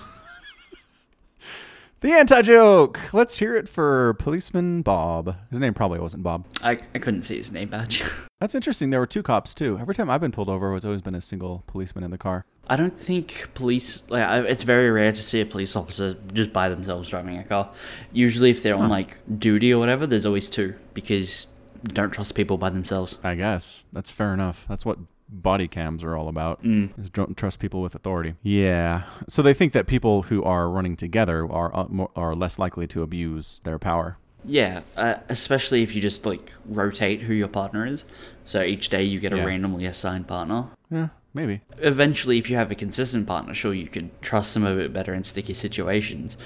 [2.00, 2.98] The anti joke.
[3.12, 5.36] Let's hear it for policeman Bob.
[5.50, 6.46] His name probably wasn't Bob.
[6.62, 8.02] I, I couldn't see his name badge.
[8.40, 8.88] That's interesting.
[8.88, 9.76] There were two cops too.
[9.78, 12.46] Every time I've been pulled over, it's always been a single policeman in the car.
[12.68, 16.70] I don't think police like it's very rare to see a police officer just by
[16.70, 17.70] themselves driving a car.
[18.12, 21.48] Usually, if they're on like duty or whatever, there's always two because
[21.86, 23.18] you don't trust people by themselves.
[23.22, 24.64] I guess that's fair enough.
[24.70, 24.98] That's what
[25.32, 26.62] body cams are all about.
[26.62, 26.98] Mm.
[26.98, 28.34] Is don't trust people with authority.
[28.42, 29.04] Yeah.
[29.28, 32.86] So they think that people who are running together are uh, more, are less likely
[32.88, 34.16] to abuse their power.
[34.44, 38.04] Yeah, uh, especially if you just like rotate who your partner is.
[38.44, 39.44] So each day you get a Yeah.
[39.44, 40.66] randomly assigned partner.
[40.90, 41.60] Yeah, maybe.
[41.78, 45.12] Eventually, if you have a consistent partner, sure you could trust them a bit better
[45.12, 46.38] in sticky situations.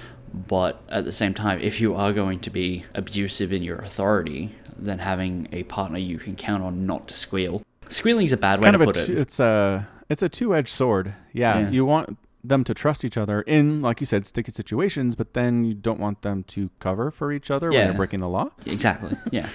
[0.48, 4.50] But at the same time, if you are going to be abusive in your authority,
[4.76, 7.62] then having a partner you can count on not to squeal.
[7.94, 9.18] Squealing's a bad way kind to of a put two, it.
[9.18, 11.14] it's a it's a two-edged sword.
[11.32, 11.70] Yeah, Yeah.
[11.70, 15.64] you want them to trust each other in like you said sticky situations, but then
[15.64, 18.50] you don't want them to cover for each other when they're breaking the law.
[18.66, 19.16] Exactly.
[19.32, 19.48] Yeah.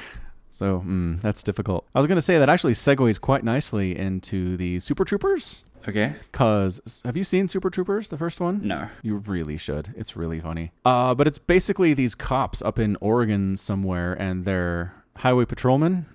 [0.49, 1.85] So mm, that's difficult.
[1.93, 5.63] I was going to say that actually segues quite nicely into the Super Troopers.
[5.87, 6.15] Okay.
[6.31, 8.67] Cause have you seen Super Troopers, the first one?
[8.67, 8.89] No.
[9.03, 9.93] You really should.
[9.95, 10.71] It's really funny.
[10.83, 16.07] Uh, but it's basically these cops up in Oregon somewhere, and they're highway patrolmen.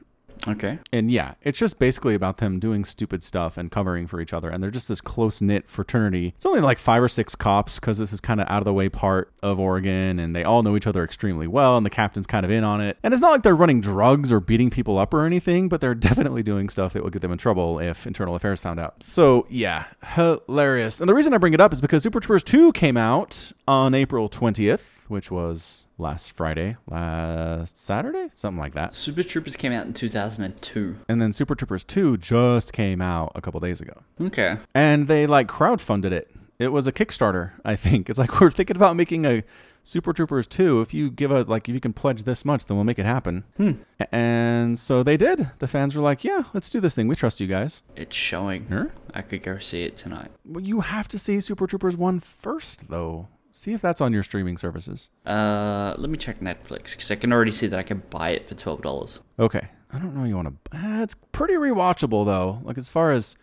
[0.46, 0.78] Okay.
[0.92, 4.50] And yeah, it's just basically about them doing stupid stuff and covering for each other.
[4.50, 6.34] And they're just this close knit fraternity.
[6.36, 8.72] It's only like five or six cops because this is kind of out of the
[8.72, 11.76] way part of Oregon and they all know each other extremely well.
[11.76, 12.98] And the captain's kind of in on it.
[13.02, 15.94] And it's not like they're running drugs or beating people up or anything, but they're
[16.04, 19.02] definitely doing stuff that would get them in trouble if internal affairs found out.
[19.02, 21.00] So yeah, hilarious.
[21.00, 23.94] And the reason I bring it up is because Super Troopers 2 came out on
[23.94, 28.96] April 20th, which was last Friday, last Saturday, something like that.
[28.96, 30.96] Super Troopers came out in 2002.
[31.08, 34.02] And then Super Troopers 2 just came out a couple days ago.
[34.20, 34.56] Okay.
[34.74, 36.32] And they like crowdfunded it.
[36.58, 38.10] It was a Kickstarter, I think.
[38.10, 39.44] It's like we're thinking about making a
[39.84, 40.80] Super Troopers 2.
[40.80, 43.06] If you give a like if you can pledge this much, then we'll make it
[43.06, 43.44] happen.
[43.56, 43.72] Hmm.
[44.10, 45.50] And so they did.
[45.60, 47.06] The fans were like, "Yeah, let's do this thing.
[47.06, 48.66] We trust you guys." It's showing.
[48.68, 48.92] Sure.
[49.12, 50.30] I could go see it tonight.
[50.44, 53.28] Well, you have to see Super Troopers 1 first though.
[53.56, 55.10] See if that's on your streaming services.
[55.24, 58.48] Uh, let me check Netflix because I can already see that I can buy it
[58.48, 59.20] for twelve dollars.
[59.38, 59.68] Okay.
[59.92, 62.60] I don't know you want to uh, it's pretty rewatchable though.
[62.64, 63.36] Like as far as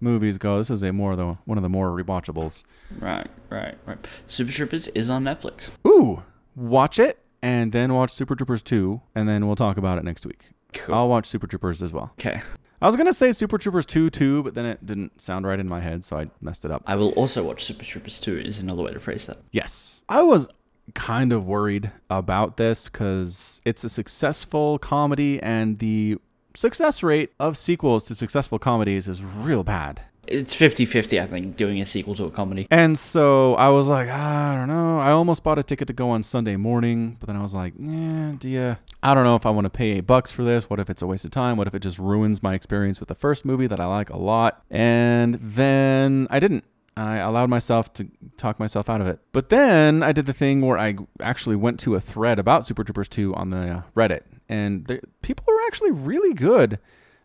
[0.00, 2.64] movies go, this is a more of the one of the more rewatchables.
[2.98, 4.04] Right, right, right.
[4.26, 5.70] Super Troopers is on Netflix.
[5.86, 6.24] Ooh,
[6.56, 10.26] watch it and then watch Super Troopers 2 and then we'll talk about it next
[10.26, 10.50] week.
[10.72, 10.92] Cool.
[10.92, 12.10] I'll watch Super Troopers as well.
[12.18, 12.42] Okay.
[12.82, 15.60] I was going to say Super Troopers 2 too, but then it didn't sound right
[15.60, 16.82] in my head, so I messed it up.
[16.84, 19.38] I will also watch Super Troopers 2 is another way to phrase that.
[19.52, 20.02] Yes.
[20.08, 20.48] I was
[20.94, 26.18] kind of worried about this cuz it's a successful comedy and the
[26.54, 30.02] success rate of sequels to successful comedies is real bad.
[30.28, 32.68] It's 50-50, I think, doing a sequel to a comedy.
[32.70, 35.00] And so I was like, ah, I don't know.
[35.00, 37.74] I almost bought a ticket to go on Sunday morning, but then I was like,
[37.76, 38.76] yeah, you?
[39.02, 40.70] I don't know if I want to pay eight bucks for this.
[40.70, 41.56] What if it's a waste of time?
[41.56, 44.16] What if it just ruins my experience with the first movie that I like a
[44.16, 44.62] lot?
[44.70, 46.64] And then I didn't.
[46.96, 49.18] And I allowed myself to talk myself out of it.
[49.32, 52.84] But then I did the thing where I actually went to a thread about Super
[52.84, 54.20] Troopers 2 on the uh, Reddit.
[54.48, 56.78] And there, people are actually really good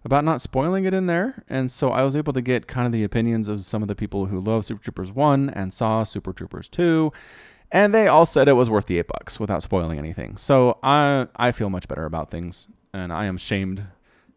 [0.04, 1.44] about not spoiling it in there.
[1.50, 3.96] And so I was able to get kind of the opinions of some of the
[3.96, 7.12] people who love Super Troopers 1 and saw Super Troopers 2.
[7.72, 10.38] And they all said it was worth the eight bucks without spoiling anything.
[10.38, 12.68] So I I feel much better about things.
[12.94, 13.84] And I am shamed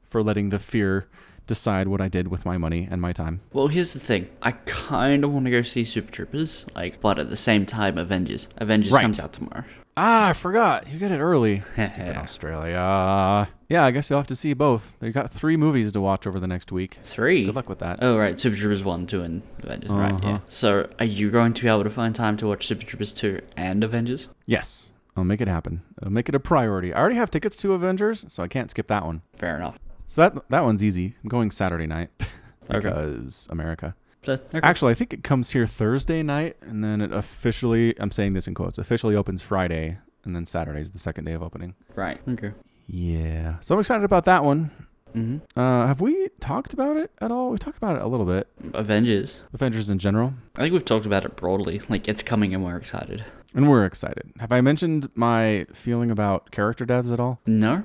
[0.02, 1.06] for letting the fear
[1.46, 3.40] decide what I did with my money and my time.
[3.52, 4.28] Well, here's the thing.
[4.42, 7.98] I kind of want to go see Super Troopers, like, but at the same time,
[7.98, 8.48] Avengers.
[8.56, 9.02] Avengers Right.
[9.02, 9.64] comes out tomorrow.
[9.96, 10.88] Ah, I forgot.
[10.88, 11.62] You get it early.
[11.74, 13.48] Stupid Australia.
[13.68, 14.96] Yeah, I guess you'll have to see both.
[15.00, 16.98] You got three movies to watch over the next week.
[17.02, 17.44] Three.
[17.46, 17.98] Good luck with that.
[18.02, 19.90] Oh right, Super Troopers one, two, and Avengers.
[19.90, 20.28] Right, yeah.
[20.30, 20.38] Uh-huh.
[20.48, 23.40] So, are you going to be able to find time to watch Super Troopers two
[23.56, 24.28] and Avengers?
[24.46, 25.82] Yes, I'll make it happen.
[26.02, 26.94] I'll make it a priority.
[26.94, 29.22] I already have tickets to Avengers, so I can't skip that one.
[29.36, 29.78] Fair enough.
[30.06, 31.16] So that that one's easy.
[31.22, 32.10] I'm going Saturday night
[32.70, 32.88] Okay.
[32.88, 33.94] because America.
[34.22, 34.38] So.
[34.62, 37.98] Actually, I think it comes here Thursday night, and then it officially.
[37.98, 38.76] I'm saying this in quotes.
[38.78, 41.74] Officially opens Friday, and then Saturday is the second day of opening.
[41.94, 42.20] right.
[42.28, 42.52] Okay.
[42.92, 44.70] Yeah, so I'm excited about that one.
[45.14, 45.58] Mm-hmm.
[45.58, 47.50] Uh, have we talked about it at all?
[47.50, 48.48] We talked about it a little bit.
[48.74, 49.42] Avengers.
[49.52, 51.80] Avengers in general, I think we've talked about it broadly.
[51.88, 53.24] Like it's coming, and we're excited.
[53.54, 54.32] and we're excited.
[54.40, 57.40] Have I mentioned my feeling about character deaths at all?
[57.46, 57.84] No.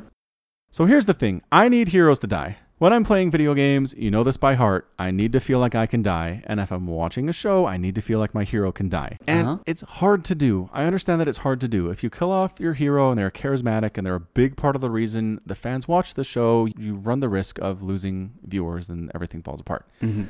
[0.71, 2.57] So here's the thing I need heroes to die.
[2.77, 5.75] When I'm playing video games, you know this by heart, I need to feel like
[5.75, 6.43] I can die.
[6.45, 9.17] And if I'm watching a show, I need to feel like my hero can die.
[9.25, 9.63] And Uh-huh.
[9.65, 10.69] it's hard to do.
[10.73, 11.89] I understand that it's hard to do.
[11.89, 14.81] If you kill off your hero and they're charismatic and they're a big part of
[14.81, 19.09] the reason the fans watch the show, you run the risk of losing viewers and
[19.15, 19.87] everything falls apart.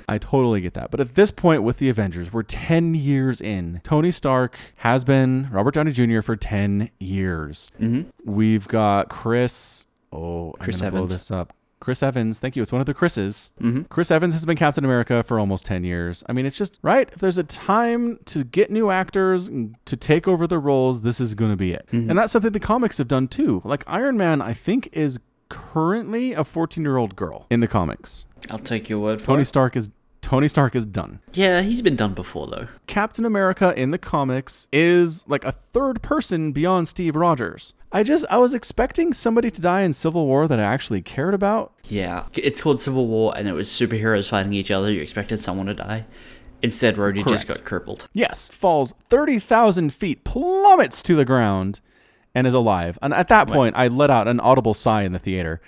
[0.07, 0.91] I totally get that.
[0.91, 3.81] But at this point with the Avengers, we're 10 years in.
[3.83, 6.21] Tony Stark has been Robert Downey Jr.
[6.21, 7.71] for 10 years.
[8.23, 9.87] We've got Chris.
[10.13, 11.11] Oh, Chris I'm gonna blow Evans.
[11.13, 11.51] this up.
[11.79, 12.61] Chris Evans, thank you.
[12.61, 13.51] It's one of the Chris's.
[13.61, 13.83] Mm-hmm.
[13.83, 16.23] Chris Evans has been Captain America for almost 10 years.
[16.27, 17.09] I mean, it's just, right?
[17.11, 19.49] If there's a time to get new actors
[19.85, 21.85] to take over the roles, this is going to be it.
[21.87, 22.09] Mm-hmm.
[22.09, 23.61] And that's something the comics have done too.
[23.63, 28.25] Like Iron Man, I think, is currently a 14 year old girl in the comics.
[28.49, 29.37] I'll take your word for Tony it.
[29.37, 29.91] Tony Stark is.
[30.25, 31.19] Tony Stark is done.
[31.33, 32.67] Yeah, he's been done before though.
[32.87, 37.75] Captain America in the comics is like a third person beyond Steve Rogers.
[37.91, 41.35] I just I was expecting somebody to die in Civil War that I actually cared
[41.35, 41.73] about.
[41.87, 44.91] Yeah, it's called Civil War, and it was superheroes fighting each other.
[44.91, 46.07] You expected someone to die.
[46.63, 48.09] Instead, Rhodey just got crippled.
[48.11, 51.81] Yes, falls 30,000 feet, plummets to the ground,
[52.33, 52.97] and is alive.
[52.99, 55.61] And at that point, I let out an audible sigh in the theater.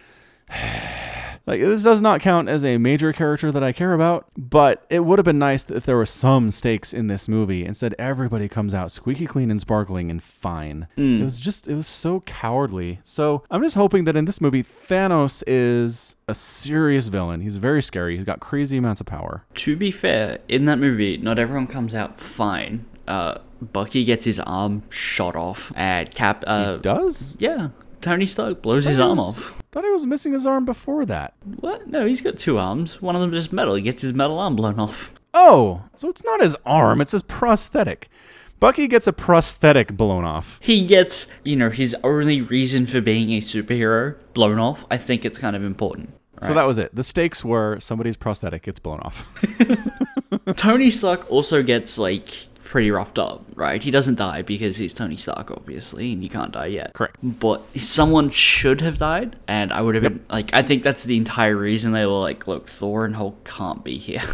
[1.48, 5.00] like, this does not count as a major character that I care about, but it
[5.06, 7.66] would have been nice if there were some stakes in this movie.
[7.66, 10.88] Instead, everybody comes out squeaky clean and sparkling and fine.
[10.98, 13.00] It was just, it was so cowardly.
[13.04, 17.42] So I'm just hoping that in this movie, Thanos is a serious villain.
[17.42, 18.18] He's very scary.
[18.18, 19.46] He's got crazy amounts of power.
[19.56, 22.86] To be fair, in that movie, not everyone comes out fine.
[23.08, 26.44] Uh, Bucky gets his arm shot off, at Cap.
[26.46, 27.38] Uh, Does?
[27.40, 27.70] yeah,
[28.02, 29.57] Tony Stark blows his arm off.
[29.72, 31.34] Thought he was missing his arm before that.
[31.44, 31.88] What?
[31.88, 33.02] No, he's got two arms.
[33.02, 33.76] One of them just metal.
[33.76, 35.14] He gets his metal arm blown off.
[35.34, 38.10] Oh, so it's not his arm, it's his prosthetic.
[38.60, 40.60] Bucky gets a prosthetic blown off.
[40.64, 44.84] He gets, you know, his only reason for being a superhero blown off.
[44.90, 46.14] I think it's kind of important.
[46.42, 46.94] So that was it.
[46.96, 49.26] The stakes were somebody's prosthetic gets blown off.
[50.56, 52.30] Tony Stark also gets like
[52.68, 53.82] pretty roughed up, right?
[53.82, 56.94] He doesn't die because he's Tony Stark, obviously, and you can't die yet.
[56.94, 57.16] Correct.
[57.24, 61.18] But someone should have died, and I would have been like, I think that's the
[61.18, 64.24] entire reason they were like, look, Thor and Hulk can't be here.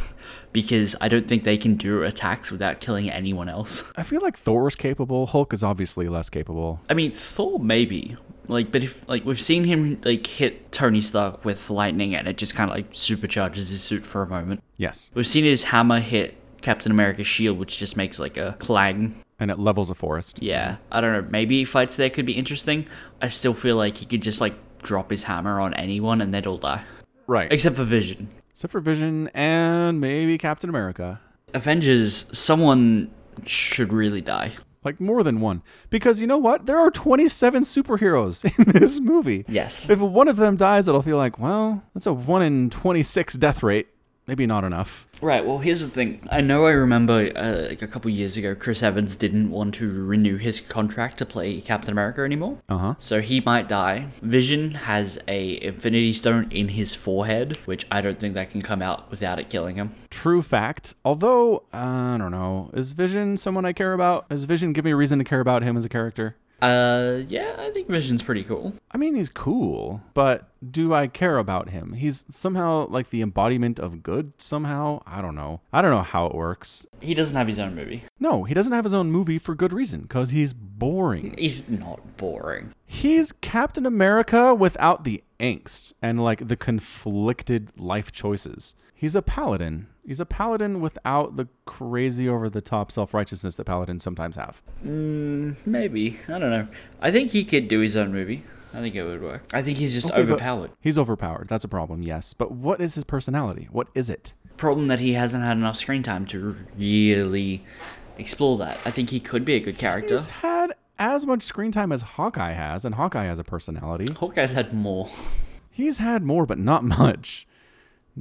[0.53, 3.91] Because I don't think they can do attacks without killing anyone else.
[3.95, 5.25] I feel like Thor is capable.
[5.25, 6.79] Hulk is obviously less capable.
[6.91, 8.15] I mean, Thor maybe,
[8.47, 12.37] like, but if like we've seen him like hit Tony Stark with lightning, and it
[12.37, 14.61] just kind of like supercharges his suit for a moment.
[14.77, 15.09] Yes.
[15.15, 19.13] We've seen his hammer hit Captain America's shield, which just makes like a clang.
[19.39, 20.41] And it levels a forest.
[20.41, 21.27] Yeah, I don't know.
[21.29, 22.87] Maybe fights there could be interesting.
[23.21, 26.47] I still feel like he could just like drop his hammer on anyone and they'd
[26.47, 26.83] all die,
[27.27, 27.51] Right.
[27.51, 28.29] except for Vision.
[28.51, 31.19] Except for Vision and maybe Captain America.
[31.53, 33.11] Avengers, someone
[33.45, 34.51] should really die.
[34.83, 35.61] Like more than one.
[35.89, 36.65] Because you know what?
[36.65, 39.45] There are 27 superheroes in this movie.
[39.47, 39.89] Yes.
[39.89, 43.63] If one of them dies, it'll feel like, well, that's a 1 in 26 death
[43.63, 43.87] rate.
[44.25, 45.05] Maybe not enough.
[45.21, 45.45] Right.
[45.45, 46.21] Well, here's the thing.
[46.31, 50.05] I know I remember uh, like a couple years ago, Chris Evans didn't want to
[50.05, 52.57] renew his contract to play Captain America anymore.
[52.69, 52.93] Uh huh.
[52.99, 54.07] So he might die.
[54.21, 58.81] Vision has a Infinity Stone in his forehead, which I don't think that can come
[58.81, 59.91] out without it killing him.
[60.09, 60.93] True fact.
[61.03, 62.69] Although, I don't know.
[62.73, 64.29] Is Vision someone I care about?
[64.29, 66.35] Does Vision give me a reason to care about him as a character?
[66.63, 68.73] Uh, yeah, I think Vision's pretty cool.
[68.91, 71.91] I mean, he's cool, but do I care about him?
[71.93, 75.01] He's somehow like the embodiment of good, somehow.
[75.05, 75.59] I don't know.
[75.73, 76.87] I don't know how it works.
[77.01, 78.03] He doesn't have his own movie.
[78.17, 81.35] No, he doesn't have his own movie for good reason, because he's boring.
[81.37, 82.73] He's not boring.
[82.85, 88.73] He's Captain America without the angst and like the conflicted life choices.
[89.03, 89.87] He's a paladin.
[90.07, 94.61] He's a paladin without the crazy over the top self righteousness that paladins sometimes have.
[94.81, 96.19] Mm, maybe.
[96.29, 96.69] I don't know.
[97.01, 98.43] I think he could do his own movie.
[98.73, 99.43] I think it would work.
[99.51, 100.71] I think he's just Okay, overpowered.
[100.79, 101.49] He's overpowered.
[101.49, 102.33] That's a problem, yes.
[102.33, 103.67] But what is his personality?
[103.73, 104.31] What is it?
[104.55, 107.65] Problem that he hasn't had enough screen time to really
[108.17, 108.79] explore that.
[108.85, 110.15] I think he could be a good character.
[110.15, 114.13] He's had as much screen time as Hawkeye has, and Hawkeye has a personality.
[114.13, 115.09] Hawkeye's had more.
[115.69, 117.45] He's had more, but not much.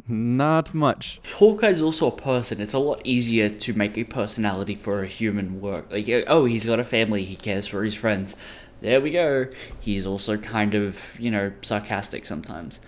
[0.09, 1.21] Not much.
[1.35, 2.61] Hawkeye's also a person.
[2.61, 5.93] It's a lot easier to make a personality for a human work.
[5.93, 7.25] Like, oh, he's got a family.
[7.25, 8.35] He cares for his friends.
[8.81, 9.49] There we go.
[9.79, 12.81] He's also kind of, you know, sarcastic sometimes,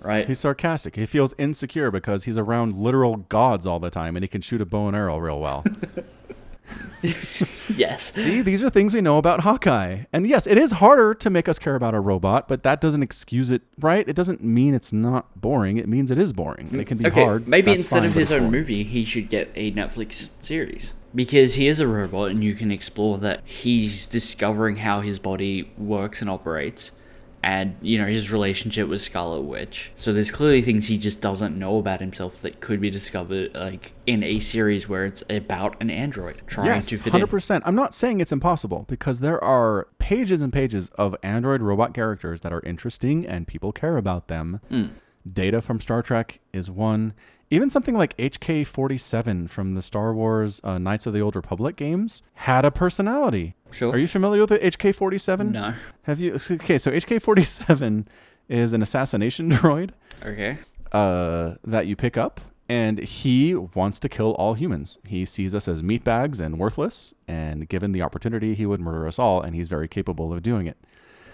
[0.00, 0.26] right?
[0.26, 0.96] He's sarcastic.
[0.96, 4.60] He feels insecure because he's around literal gods all the time and he can shoot
[4.60, 5.64] a bow and arrow real well.
[7.76, 8.12] yes.
[8.12, 10.04] See, these are things we know about Hawkeye.
[10.12, 13.02] And yes, it is harder to make us care about a robot, but that doesn't
[13.02, 14.08] excuse it, right?
[14.08, 15.76] It doesn't mean it's not boring.
[15.78, 16.68] It means it is boring.
[16.70, 17.48] And it can be Okay, hard.
[17.48, 18.52] maybe instead fine, of his own boring.
[18.52, 20.92] movie, he should get a Netflix series.
[21.14, 25.70] Because he is a robot and you can explore that he's discovering how his body
[25.76, 26.92] works and operates.
[27.42, 29.90] And you know his relationship with Scarlet Witch.
[29.94, 33.92] So there's clearly things he just doesn't know about himself that could be discovered, like
[34.06, 37.30] in a series where it's about an android trying Yes, to fit hundred in.
[37.30, 37.64] percent.
[37.66, 42.40] I'm not saying it's impossible because there are pages and pages of android robot characters
[42.40, 44.60] that are interesting and people care about them.
[44.68, 44.86] Hmm.
[45.30, 47.12] Data from Star Trek is one.
[47.50, 52.22] Even something like HK47 from the Star Wars uh, Knights of the Old Republic games
[52.34, 53.54] had a personality.
[53.70, 53.92] Sure.
[53.92, 55.50] Are you familiar with HK47?
[55.52, 55.74] No.
[56.04, 56.34] Have you?
[56.34, 58.06] Okay, so HK47
[58.48, 59.90] is an assassination droid
[60.24, 60.58] Okay.
[60.92, 64.98] uh, that you pick up, and he wants to kill all humans.
[65.06, 69.18] He sees us as meatbags and worthless, and given the opportunity, he would murder us
[69.18, 70.78] all, and he's very capable of doing it.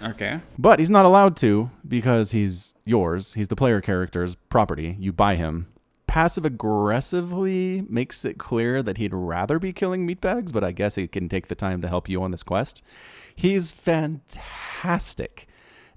[0.02, 0.40] Okay.
[0.58, 3.34] But he's not allowed to because he's yours.
[3.34, 4.96] He's the player character's property.
[4.98, 5.68] You buy him.
[6.06, 11.06] Passive aggressively makes it clear that he'd rather be killing meatbags, but I guess he
[11.06, 12.82] can take the time to help you on this quest.
[13.34, 15.46] He's fantastic.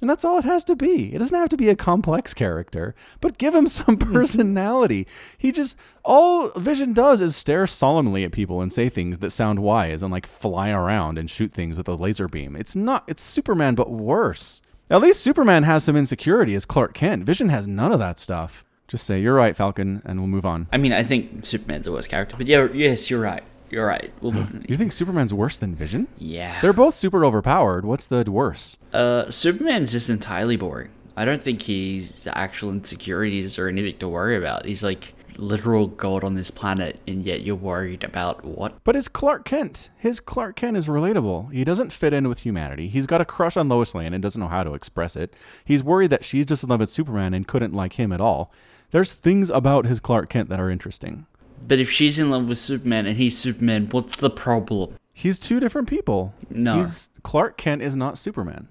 [0.01, 1.13] And that's all it has to be.
[1.13, 4.11] It doesn't have to be a complex character, but give him some mm-hmm.
[4.11, 5.07] personality.
[5.37, 9.59] he just, all Vision does is stare solemnly at people and say things that sound
[9.59, 12.55] wise and like fly around and shoot things with a laser beam.
[12.55, 14.61] It's not, it's Superman, but worse.
[14.89, 17.23] At least Superman has some insecurity as Clark Kent.
[17.23, 18.65] Vision has none of that stuff.
[18.87, 20.67] Just say, you're right, Falcon, and we'll move on.
[20.73, 23.43] I mean, I think Superman's the worst character, but yeah, yes, you're right.
[23.71, 24.11] You're right.
[24.21, 24.33] We'll,
[24.67, 26.07] You think Superman's worse than Vision?
[26.17, 26.59] yeah.
[26.61, 27.85] They're both super overpowered.
[27.85, 28.77] What's the worse?
[28.93, 30.89] Uh, Superman's just entirely boring.
[31.15, 34.65] I don't think he's actual insecurities or anything to worry about.
[34.65, 38.83] He's like literal god on this planet, and yet you're worried about what?
[38.83, 41.51] But his Clark Kent, his Clark Kent is relatable.
[41.51, 42.87] He doesn't fit in with humanity.
[42.89, 45.33] He's got a crush on Lois Lane and doesn't know how to express it.
[45.65, 48.51] He's worried that she's just in love with Superman and couldn't like him at all.
[48.91, 51.25] There's things about his Clark Kent that are interesting.
[51.67, 54.95] But if she's in love with Superman and he's Superman, what's the problem?
[55.13, 56.33] He's two different people.
[56.49, 56.77] No.
[56.77, 58.67] He's Clark Kent is not Superman.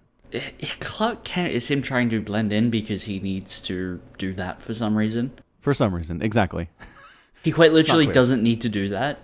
[0.80, 4.74] Clark Kent is him trying to blend in because he needs to do that for
[4.74, 5.32] some reason.
[5.61, 6.22] For some reason.
[6.22, 6.68] Exactly.
[7.43, 9.18] He quite literally doesn't need to do that.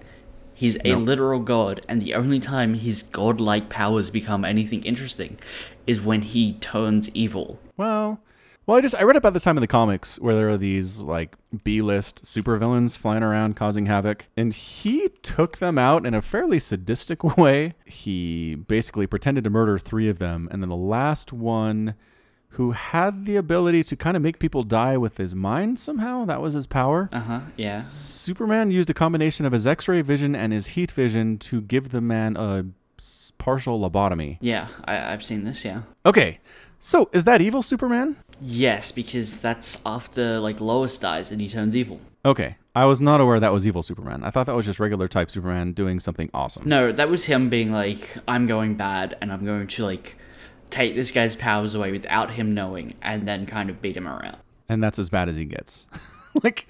[0.54, 0.98] He's a No.
[1.00, 5.36] literal god, and the only time his godlike powers become anything interesting
[5.86, 7.58] is when he turns evil.
[7.76, 8.18] Well,
[8.66, 10.98] well, I just I read about this time in the comics where there are these
[10.98, 16.58] like B-list supervillains flying around causing havoc, and he took them out in a fairly
[16.58, 17.74] sadistic way.
[17.84, 21.94] He basically pretended to murder three of them, and then the last one,
[22.50, 26.40] who had the ability to kind of make people die with his mind somehow, that
[26.40, 27.08] was his power.
[27.12, 27.40] Uh huh.
[27.56, 27.78] Yeah.
[27.78, 32.00] Superman used a combination of his X-ray vision and his heat vision to give the
[32.00, 32.64] man a
[33.36, 34.38] partial lobotomy.
[34.40, 34.68] Yeah.
[34.84, 35.64] I, I've seen this.
[35.64, 35.82] Yeah.
[36.06, 36.38] Okay,
[36.78, 38.16] so is that evil Superman?
[38.40, 42.00] Yes, because that's after like Lois dies and he turns evil.
[42.24, 42.56] Okay.
[42.74, 44.22] I was not aware that was evil Superman.
[44.22, 46.68] I thought that was just regular type Superman doing something awesome.
[46.68, 50.16] No, that was him being like, I'm going bad and I'm going to like
[50.68, 54.36] take this guy's powers away without him knowing and then kind of beat him around.
[54.68, 55.86] And that's as bad as he gets.
[56.42, 56.66] like,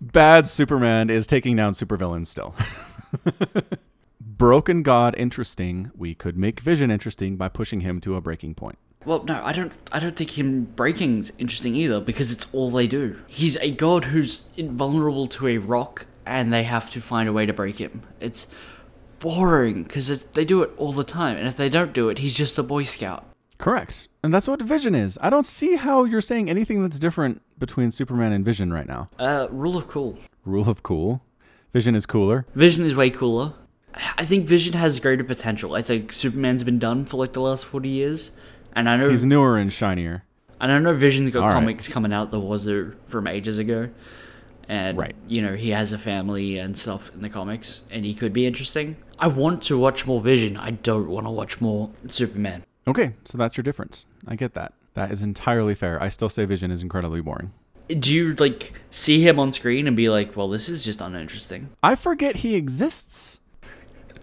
[0.00, 2.54] bad Superman is taking down supervillains still.
[4.20, 5.90] Broken God interesting.
[5.96, 8.78] We could make Vision interesting by pushing him to a breaking point.
[9.06, 9.72] Well, no, I don't.
[9.92, 13.18] I don't think him breaking's interesting either because it's all they do.
[13.28, 17.46] He's a god who's invulnerable to a rock, and they have to find a way
[17.46, 18.02] to break him.
[18.20, 18.48] It's
[19.20, 22.34] boring because they do it all the time, and if they don't do it, he's
[22.34, 23.24] just a boy scout.
[23.58, 24.08] Correct.
[24.22, 25.18] And that's what Vision is.
[25.22, 29.08] I don't see how you're saying anything that's different between Superman and Vision right now.
[29.18, 30.18] Uh, rule of cool.
[30.44, 31.22] Rule of cool.
[31.72, 32.44] Vision is cooler.
[32.54, 33.54] Vision is way cooler.
[34.18, 35.74] I think Vision has greater potential.
[35.74, 38.30] I think Superman's been done for like the last forty years,
[38.74, 40.24] and I know He's newer and shinier.
[40.60, 41.54] And I know Vision's got All right.
[41.54, 42.68] comics coming out that was
[43.06, 43.90] from ages ago.
[44.68, 45.14] And, Right.
[45.28, 48.46] you know, he has a family and stuff in the comics, and he could be
[48.46, 48.96] interesting.
[49.18, 50.56] I want to watch more Vision.
[50.56, 52.64] I don't want to watch more Superman.
[52.88, 54.06] Okay, so that's your difference.
[54.26, 54.72] I get that.
[54.94, 56.02] That is entirely fair.
[56.02, 57.52] I still say Vision is incredibly boring.
[57.88, 61.68] Do you, like, see him on screen and be like, well, this is just uninteresting?
[61.84, 63.38] I forget he exists.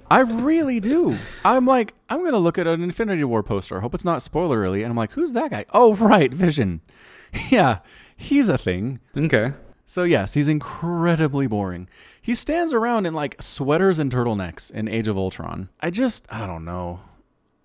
[0.09, 1.17] I really do.
[1.43, 3.77] I'm like, I'm going to look at an Infinity War poster.
[3.77, 4.83] I hope it's not spoiler early.
[4.83, 5.65] And I'm like, who's that guy?
[5.73, 6.81] Oh, right, Vision.
[7.49, 7.79] yeah,
[8.15, 8.99] he's a thing.
[9.17, 9.53] Okay.
[9.85, 11.87] So, yes, he's incredibly boring.
[12.21, 15.69] He stands around in like sweaters and turtlenecks in Age of Ultron.
[15.81, 17.01] I just, I don't know.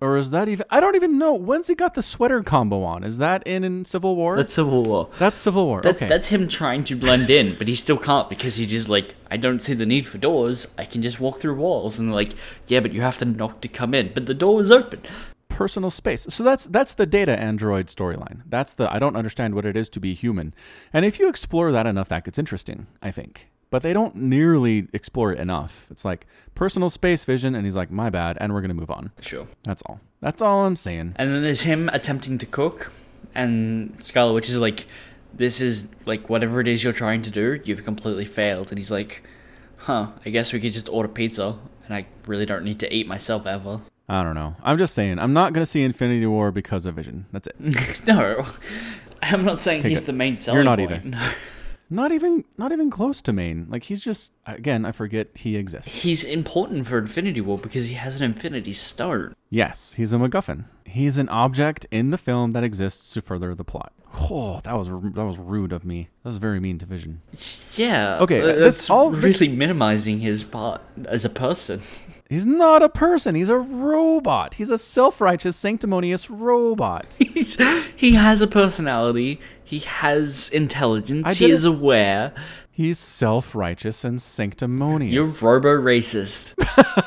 [0.01, 1.33] Or is that even, I don't even know.
[1.33, 3.03] When's he got the sweater combo on?
[3.03, 4.37] Is that in, in Civil War?
[4.37, 5.09] That's Civil War.
[5.19, 5.81] That's Civil War.
[5.81, 6.07] That, okay.
[6.07, 9.35] That's him trying to blend in, but he still can't because he's just like, I
[9.35, 10.73] don't see the need for doors.
[10.77, 11.99] I can just walk through walls.
[11.99, 12.33] And they're like,
[12.67, 14.11] yeah, but you have to knock to come in.
[14.13, 15.01] But the door is open.
[15.49, 16.25] personal space.
[16.29, 18.43] So that's that's the data android storyline.
[18.47, 20.53] That's the I don't understand what it is to be human.
[20.93, 23.49] And if you explore that enough, that gets interesting, I think.
[23.71, 25.85] But they don't nearly explore it enough.
[25.91, 29.11] It's like personal space vision, and he's like, my bad, and we're gonna move on.
[29.21, 29.47] Sure.
[29.63, 29.99] That's all.
[30.21, 31.13] That's all I'm saying.
[31.17, 32.91] And then there's him attempting to cook.
[33.35, 34.87] And Scarlet Witch is like,
[35.33, 38.69] this is like whatever it is you're trying to do, you've completely failed.
[38.71, 39.23] And he's like,
[39.77, 41.55] huh, I guess we could just order pizza,
[41.85, 43.81] and I really don't need to eat myself ever.
[44.09, 44.55] I don't know.
[44.63, 45.19] I'm just saying.
[45.19, 47.27] I'm not going to see Infinity War because of Vision.
[47.31, 48.01] That's it.
[48.07, 48.43] no,
[49.21, 50.91] I'm not saying he's the main selling You're not point.
[50.91, 51.09] either.
[51.09, 51.31] No.
[51.89, 53.67] Not even not even close to main.
[53.69, 56.03] Like he's just again, I forget he exists.
[56.03, 59.35] He's important for Infinity War because he has an Infinity Stone.
[59.49, 60.65] Yes, he's a MacGuffin.
[60.85, 63.93] He's an object in the film that exists to further the plot.
[64.31, 66.09] Oh, that was that was rude of me.
[66.23, 67.21] That was very mean to Vision.
[67.75, 68.17] Yeah.
[68.21, 71.81] Okay, uh, this- that's all- really minimizing his part as a person.
[72.29, 73.33] He's not a person.
[73.33, 74.53] He's a robot.
[74.55, 77.15] He's a self-righteous, sanctimonious robot.
[77.19, 77.57] He's,
[77.95, 79.39] he has a personality.
[79.69, 81.37] He has intelligence.
[81.37, 82.33] He is aware.
[82.71, 85.13] He's self-righteous and sanctimonious.
[85.13, 86.55] You're robo racist.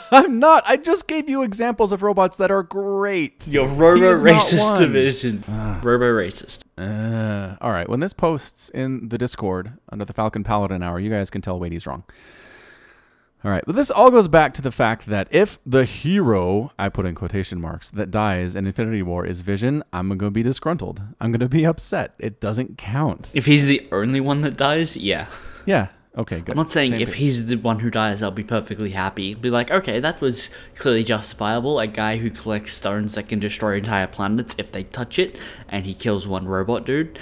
[0.12, 0.62] I'm not.
[0.64, 3.48] I just gave you examples of robots that are great.
[3.48, 5.42] You're robo racist division.
[5.82, 6.60] robo racist.
[6.78, 7.88] Uh, all right.
[7.88, 11.58] When this posts in the Discord under the Falcon Paladin Hour, you guys can tell
[11.58, 12.04] Wade's wrong.
[13.44, 16.88] All right, but this all goes back to the fact that if the hero, I
[16.88, 20.44] put in quotation marks, that dies in Infinity War is Vision, I'm going to be
[20.44, 21.02] disgruntled.
[21.20, 22.14] I'm going to be upset.
[22.20, 23.32] It doesn't count.
[23.34, 25.26] If he's the only one that dies, yeah.
[25.66, 25.88] Yeah.
[26.16, 26.50] Okay, good.
[26.50, 27.16] I'm not saying Same if page.
[27.16, 29.34] he's the one who dies, I'll be perfectly happy.
[29.34, 31.80] Be like, okay, that was clearly justifiable.
[31.80, 35.36] A guy who collects stones that can destroy entire planets if they touch it,
[35.68, 37.18] and he kills one robot dude.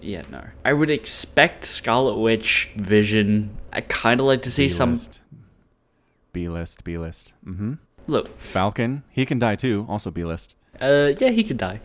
[0.00, 0.44] Yeah, no.
[0.64, 3.58] I would expect Scarlet Witch, Vision.
[3.72, 4.96] I kind of like to see some.
[6.32, 6.84] B-list.
[6.84, 7.32] B-list, B-list.
[7.46, 7.74] Mm-hmm.
[8.06, 9.86] Look, Falcon, he can die too.
[9.88, 10.56] Also B-list.
[10.80, 11.80] uh, yeah, he could die.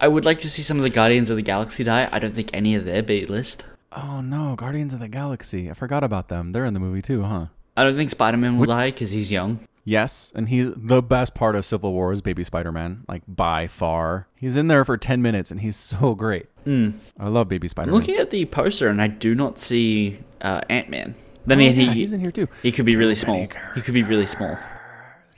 [0.00, 2.08] I would like to see some of the Guardians of the Galaxy die.
[2.10, 3.64] I don't think any of their B list.
[3.92, 5.70] Oh no, Guardians of the Galaxy.
[5.70, 6.52] I forgot about them.
[6.52, 7.46] They're in the movie too, huh?
[7.76, 9.60] I don't think Spider Man will Would- die because he's young.
[9.84, 14.28] Yes, and he the best part of Civil War is Baby Spider-Man, like by far.
[14.36, 16.46] He's in there for 10 minutes and he's so great.
[16.64, 16.94] Mm.
[17.18, 17.98] I love Baby Spider-Man.
[17.98, 21.16] looking at the poster and I do not see uh, Ant Man.
[21.46, 22.48] Then Oh, again, yeah, he, he's in here too.
[22.62, 23.48] He could be really small.
[23.74, 24.58] He could be really small.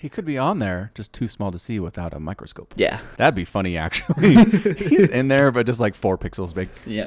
[0.05, 2.75] He could be on there, just too small to see without a microscope.
[2.77, 3.01] Yeah.
[3.17, 4.35] That'd be funny actually.
[4.75, 6.69] he's in there but just like 4 pixels big.
[6.85, 7.07] Yeah.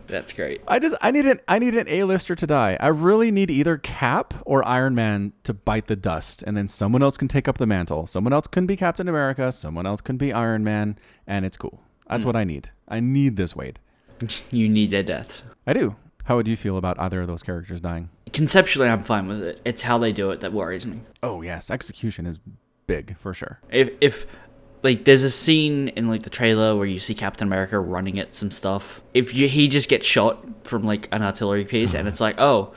[0.06, 0.60] That's great.
[0.68, 2.76] I just I need an I need an A-lister to die.
[2.78, 7.02] I really need either Cap or Iron Man to bite the dust, and then someone
[7.02, 8.06] else can take up the mantle.
[8.06, 9.50] Someone else can be Captain America.
[9.50, 11.80] Someone else can be Iron Man, and it's cool.
[12.06, 12.28] That's hmm.
[12.28, 12.70] what I need.
[12.86, 13.78] I need this Wade.
[14.50, 15.42] You need their deaths.
[15.66, 15.96] I do.
[16.28, 18.10] How would you feel about either of those characters dying?
[18.34, 19.62] Conceptually, I'm fine with it.
[19.64, 21.00] It's how they do it that worries me.
[21.22, 22.38] Oh yes, execution is
[22.86, 23.60] big for sure.
[23.70, 24.26] If if
[24.82, 28.34] like there's a scene in like the trailer where you see Captain America running at
[28.34, 29.00] some stuff.
[29.14, 32.08] If you he just gets shot from like an artillery piece and mm-hmm.
[32.08, 32.74] it's like, oh,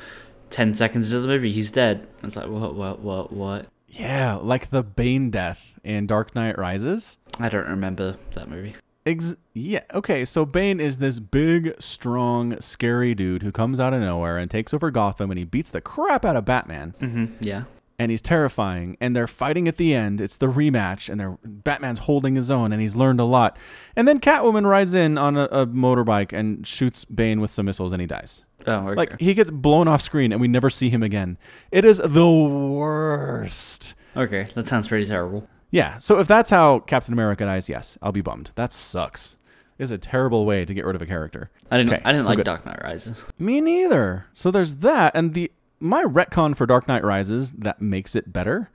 [0.52, 2.08] 10 seconds into the movie, he's dead.
[2.24, 3.66] It's like, what, what, what, what?
[3.90, 7.18] Yeah, like the Bane death in Dark Knight Rises.
[7.38, 8.76] I don't remember that movie.
[9.06, 14.02] Ex- yeah, okay, so Bane is this big, strong, scary dude who comes out of
[14.02, 16.94] nowhere and takes over Gotham and he beats the crap out of Batman.
[17.02, 17.26] Mm-hmm.
[17.40, 17.64] Yeah.
[17.98, 20.20] And he's terrifying, and they're fighting at the end.
[20.22, 23.58] It's the rematch, and they're Batman's holding his own, and he's learned a lot.
[23.96, 27.94] And then Catwoman rides in on a, a motorbike and shoots Bane with some missiles,
[27.94, 28.44] and he dies.
[28.66, 28.96] Oh, okay.
[28.96, 31.38] Like he gets blown off screen, and we never see him again.
[31.72, 33.94] It is the worst.
[34.16, 35.48] okay, that sounds pretty terrible.
[35.72, 35.98] Yeah.
[35.98, 38.52] So if that's how Captain America dies, yes, I'll be bummed.
[38.56, 39.38] That sucks.
[39.80, 41.50] It's a terrible way to get rid of a character.
[41.72, 41.94] I didn't.
[41.94, 42.46] Okay, I didn't so like good.
[42.46, 43.26] Dark Knight Rises.
[43.40, 44.28] Me neither.
[44.34, 48.70] So there's that, and the my retcon for Dark Knight Rises that makes it better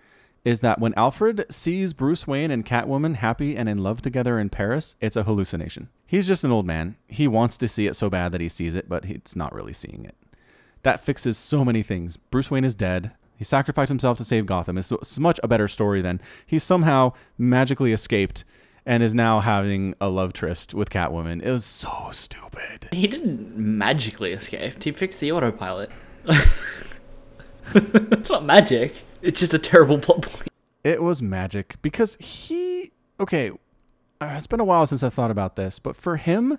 [0.45, 4.49] is that when Alfred sees Bruce Wayne and Catwoman happy and in love together in
[4.49, 5.89] Paris, it's a hallucination.
[6.07, 6.97] He's just an old man.
[7.09, 9.73] He wants to see it so bad that he sees it, but he's not really
[9.73, 10.15] seeing it.
[10.83, 12.17] That fixes so many things.
[12.17, 13.13] Bruce Wayne is dead.
[13.37, 14.79] He sacrificed himself to save Gotham.
[14.79, 18.45] It's, it's much a better story than he somehow magically escaped
[18.87, 21.43] and is now having a love tryst with Catwoman.
[21.43, 22.89] It was so stupid.
[22.93, 24.83] He didn't magically escape.
[24.83, 25.91] He fixed the autopilot.
[27.75, 29.05] it's not magic.
[29.23, 30.49] It's just a terrible plot point.
[30.85, 32.93] It was magic because he.
[33.19, 33.51] Okay,
[34.21, 36.59] uh, it's been a while since I thought about this, but for him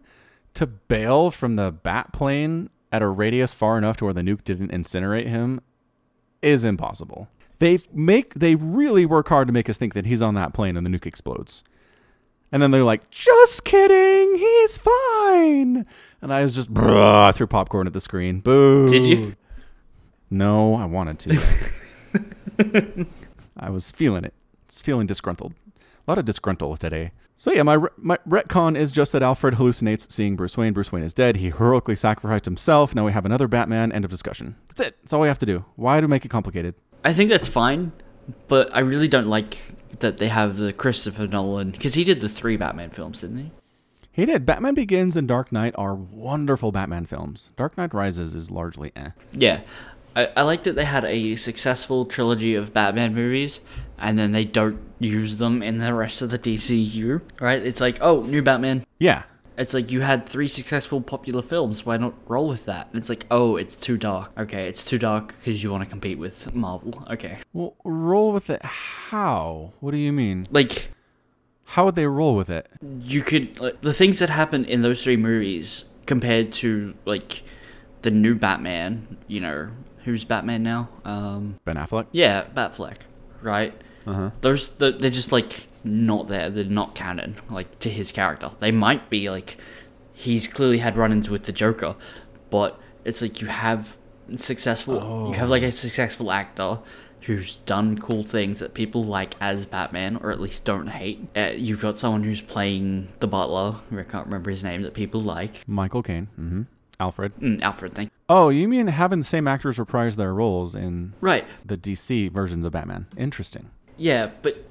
[0.54, 4.44] to bail from the bat plane at a radius far enough to where the nuke
[4.44, 5.62] didn't incinerate him
[6.42, 7.28] is impossible.
[7.60, 10.78] They make they really work hard to make us think that he's on that plane
[10.78, 11.64] and the nuke explodes.
[12.52, 15.86] And then they're like, "Just kidding, he's fine."
[16.22, 18.40] And I was just bruh, I threw popcorn at the screen.
[18.40, 18.88] Boo.
[18.88, 19.36] Did you?
[20.30, 23.08] No, I wanted to.
[23.58, 24.34] I was feeling it.
[24.68, 25.54] It's feeling disgruntled.
[26.08, 27.12] A lot of disgruntled today.
[27.40, 30.74] So yeah, my my retcon is just that Alfred hallucinates seeing Bruce Wayne.
[30.74, 31.36] Bruce Wayne is dead.
[31.36, 32.96] He heroically sacrificed himself.
[32.96, 33.92] Now we have another Batman.
[33.92, 34.56] End of discussion.
[34.70, 34.98] That's it.
[35.04, 35.64] That's all we have to do.
[35.76, 36.74] Why do make it complicated?
[37.06, 37.92] I think that's fine,
[38.48, 39.60] but I really don't like
[40.00, 43.52] that they have the Christopher Nolan because he did the three Batman films, didn't he?
[44.12, 44.44] He did.
[44.44, 47.52] Batman Begins and Dark Knight are wonderful Batman films.
[47.56, 49.12] Dark Knight Rises is largely eh.
[49.32, 49.62] Yeah.
[50.16, 53.62] I, I like that they had a successful trilogy of Batman movies
[53.98, 57.62] and then they don't use them in the rest of the DCU, right?
[57.66, 58.86] It's like, oh, new Batman.
[59.00, 59.24] Yeah.
[59.58, 61.84] It's like you had three successful popular films.
[61.84, 62.88] Why not roll with that?
[62.92, 64.32] And it's like, oh, it's too dark.
[64.38, 67.04] Okay, it's too dark because you want to compete with Marvel.
[67.10, 67.40] Okay.
[67.54, 68.62] Well, roll with it.
[68.64, 69.74] How?
[69.80, 70.46] What do you mean?
[70.52, 70.90] Like,
[71.64, 72.68] How would they roll with it?
[73.02, 77.42] you could like, the things that happen in those three movies compared to like
[78.04, 79.18] the new Batman.
[79.28, 79.70] You know,
[80.06, 80.90] who's Batman now?
[81.04, 82.06] Um, Ben Affleck?
[82.12, 82.98] yeah, Batfleck,
[83.42, 83.74] right?
[84.08, 84.30] Uh huh.
[84.42, 86.50] Those the, they're just like not there.
[86.50, 88.52] They're not canon, like to his character.
[88.60, 89.58] They might be like
[90.14, 91.96] he's clearly had run-ins with the Joker,
[92.50, 93.98] but it's like you have
[94.36, 95.28] successful.
[95.30, 96.80] You have like a successful actor
[97.22, 101.28] who's done cool things that people like as Batman, or at least don't hate.
[101.36, 105.20] Uh, you've got someone who's playing the Butler, I can't remember his name, that people
[105.20, 105.68] like.
[105.68, 106.28] Michael Caine.
[106.40, 106.62] Mm-hmm.
[107.02, 107.36] Alfred.
[107.36, 108.12] Mm, Alfred, thank.
[108.30, 111.46] Oh, you mean having the same actors reprise their roles in Right.
[111.66, 113.08] the DC versions of Batman?
[113.18, 113.70] Interesting.
[113.98, 114.64] Yeah, but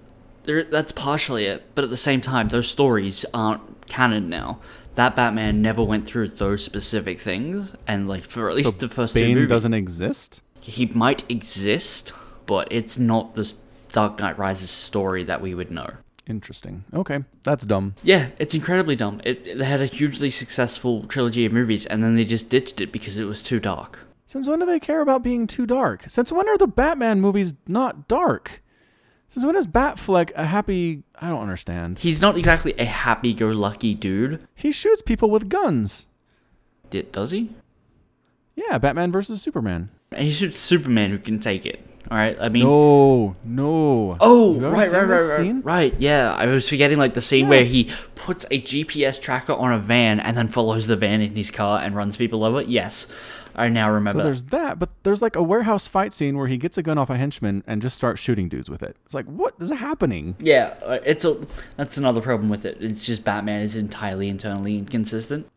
[0.45, 1.65] there, that's partially it.
[1.75, 4.61] But at the same time, those stories aren't canon now.
[4.95, 9.15] That Batman never went through those specific things, and like for at least the first
[9.15, 10.41] two movies, doesn't exist.
[10.61, 12.13] he might exist,
[12.47, 13.53] but it's not this
[13.93, 15.91] Dark Knight Rises story that we would know.
[16.27, 16.85] Interesting.
[16.95, 17.95] Okay, that's dumb.
[18.03, 19.21] Yeah, it's incredibly dumb.
[19.23, 22.91] It, they had a hugely successful trilogy of movies, and then they just ditched it
[22.91, 24.01] because it was too dark.
[24.27, 26.05] Since when do they care about being too dark?
[26.09, 28.61] Since when are the Batman movies not dark?
[29.29, 31.03] Since when is Batfleck a happy?
[31.21, 31.99] I don't understand.
[31.99, 34.47] He's not exactly a happy-go-lucky dude.
[34.55, 36.07] He shoots people with guns.
[36.91, 37.51] Did, does he?
[38.55, 39.91] Yeah, Batman versus Superman.
[40.13, 41.85] And he shoots Superman, who can take it.
[42.09, 44.17] All right, I mean, No, no.
[44.21, 45.95] Oh, right, right, right, right, right.
[45.99, 49.79] Yeah, I was forgetting like the scene where he puts a GPS tracker on a
[49.81, 52.63] van and then follows the van in his car and runs people over.
[52.63, 53.13] Yes,
[53.57, 54.21] I now remember.
[54.21, 56.99] So there's that, but there's like a warehouse fight scene where he gets a gun
[56.99, 58.97] off a henchman and just starts shooting dudes with it.
[59.05, 60.37] It's like, what is happening?
[60.39, 61.39] yeah, uh, it's a
[61.77, 62.77] that's another problem with it.
[62.81, 65.49] It's just Batman is entirely internally inconsistent.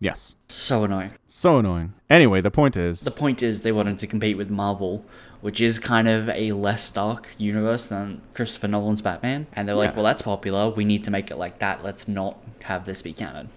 [0.00, 0.36] Yes.
[0.48, 1.12] So annoying.
[1.28, 1.94] So annoying.
[2.10, 5.04] Anyway, the point is The point is they wanted to compete with Marvel,
[5.42, 9.94] which is kind of a less dark universe than Christopher Nolan's Batman, and they're like,
[9.94, 10.70] well, that's popular.
[10.70, 11.84] We need to make it like that.
[11.84, 13.50] Let's not have this be canon.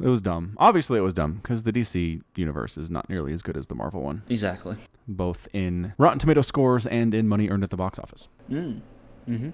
[0.00, 0.54] It was dumb.
[0.58, 3.74] Obviously, it was dumb because the DC universe is not nearly as good as the
[3.74, 4.76] Marvel one, Exactly.
[5.06, 8.28] both in Rotten Tomato scores and in money earned at the box office.
[8.50, 8.80] Mm.
[9.28, 9.50] Mm-hmm.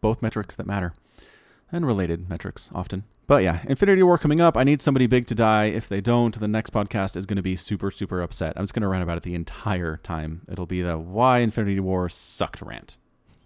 [0.00, 0.94] Both metrics that matter,
[1.72, 3.04] and related metrics often.
[3.26, 4.56] But yeah, Infinity War coming up.
[4.56, 5.66] I need somebody big to die.
[5.66, 8.54] If they don't, the next podcast is going to be super, super upset.
[8.56, 10.40] I'm just going to rant about it the entire time.
[10.50, 12.96] It'll be the why Infinity War sucked rant.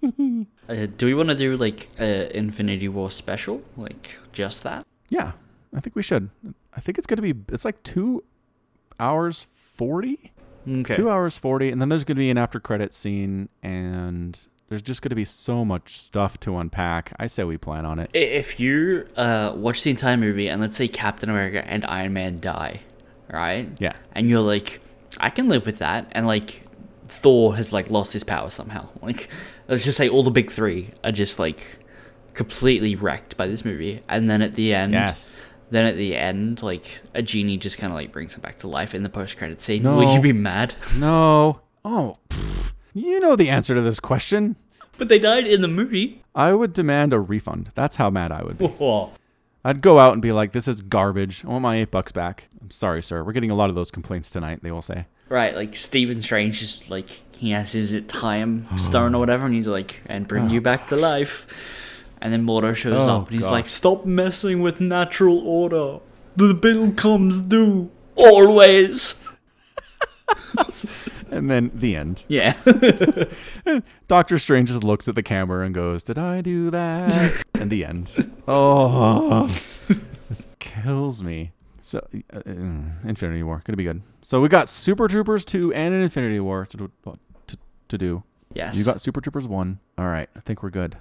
[0.67, 4.87] Uh, do we want to do like a Infinity War special, like just that?
[5.11, 5.33] Yeah,
[5.75, 6.31] I think we should.
[6.77, 8.23] I think it's going to be, it's like two
[9.01, 10.33] hours 40?
[10.69, 10.95] Okay.
[10.95, 11.71] Two hours 40.
[11.71, 15.17] And then there's going to be an after credit scene, and there's just going to
[15.17, 17.13] be so much stuff to unpack.
[17.19, 18.09] I say we plan on it.
[18.15, 22.41] If you uh, watch the entire movie and let's say Captain America and Iron Man
[22.41, 22.81] die,
[23.31, 23.69] right?
[23.79, 23.93] Yeah.
[24.15, 24.81] And you're like,
[25.19, 26.63] I can live with that, and like
[27.09, 28.89] Thor has like lost his power somehow.
[29.03, 29.29] Like,
[29.69, 31.61] let's just say all the big three are just like
[32.33, 35.37] completely wrecked by this movie, and then at the end, Yes.
[35.75, 38.69] Then at the end, like a genie just kind of like brings him back to
[38.69, 39.83] life in the post-credit scene.
[39.83, 39.97] No.
[39.97, 40.75] Will you be mad?
[40.99, 41.63] No.
[41.85, 42.75] Oh, pfft.
[42.95, 44.55] you know the answer to this question.
[44.99, 46.23] but they died in the movie.
[46.33, 47.73] I would demand a refund.
[47.75, 48.69] That's how mad I would be.
[48.69, 49.11] Whoa.
[49.65, 51.45] I'd go out and be like, this is garbage.
[51.45, 52.47] I want my eight bucks back.
[52.63, 53.25] I'm sorry, sir.
[53.25, 55.07] We're getting a lot of those complaints tonight, they will say.
[55.29, 59.67] Right, like Stephen Strange just like he has his time stone or whatever, and he's
[59.67, 61.49] like, and bring oh, you back to life.
[62.21, 63.53] And then Mordo shows Oh, up, and he's God.
[63.53, 66.01] like, stop messing with natural order.
[66.37, 69.23] The bill comes due always.
[71.31, 72.23] And then the end.
[72.29, 72.53] Yeah.
[74.09, 77.43] Doctor Strange just looks at the camera and goes, Did I do that?
[77.55, 78.33] and the end.
[78.47, 79.49] Oh,
[80.29, 81.51] this kills me.
[81.81, 82.53] So, uh, uh,
[83.05, 84.03] Infinity War, gonna be good.
[84.23, 86.91] So we got Super Troopers 2 and an Infinity War to do.
[87.49, 87.59] To,
[87.89, 88.23] to do.
[88.55, 88.77] yes.
[88.79, 89.81] You got Super Troopers 1.
[89.99, 90.97] All right, I think we're good.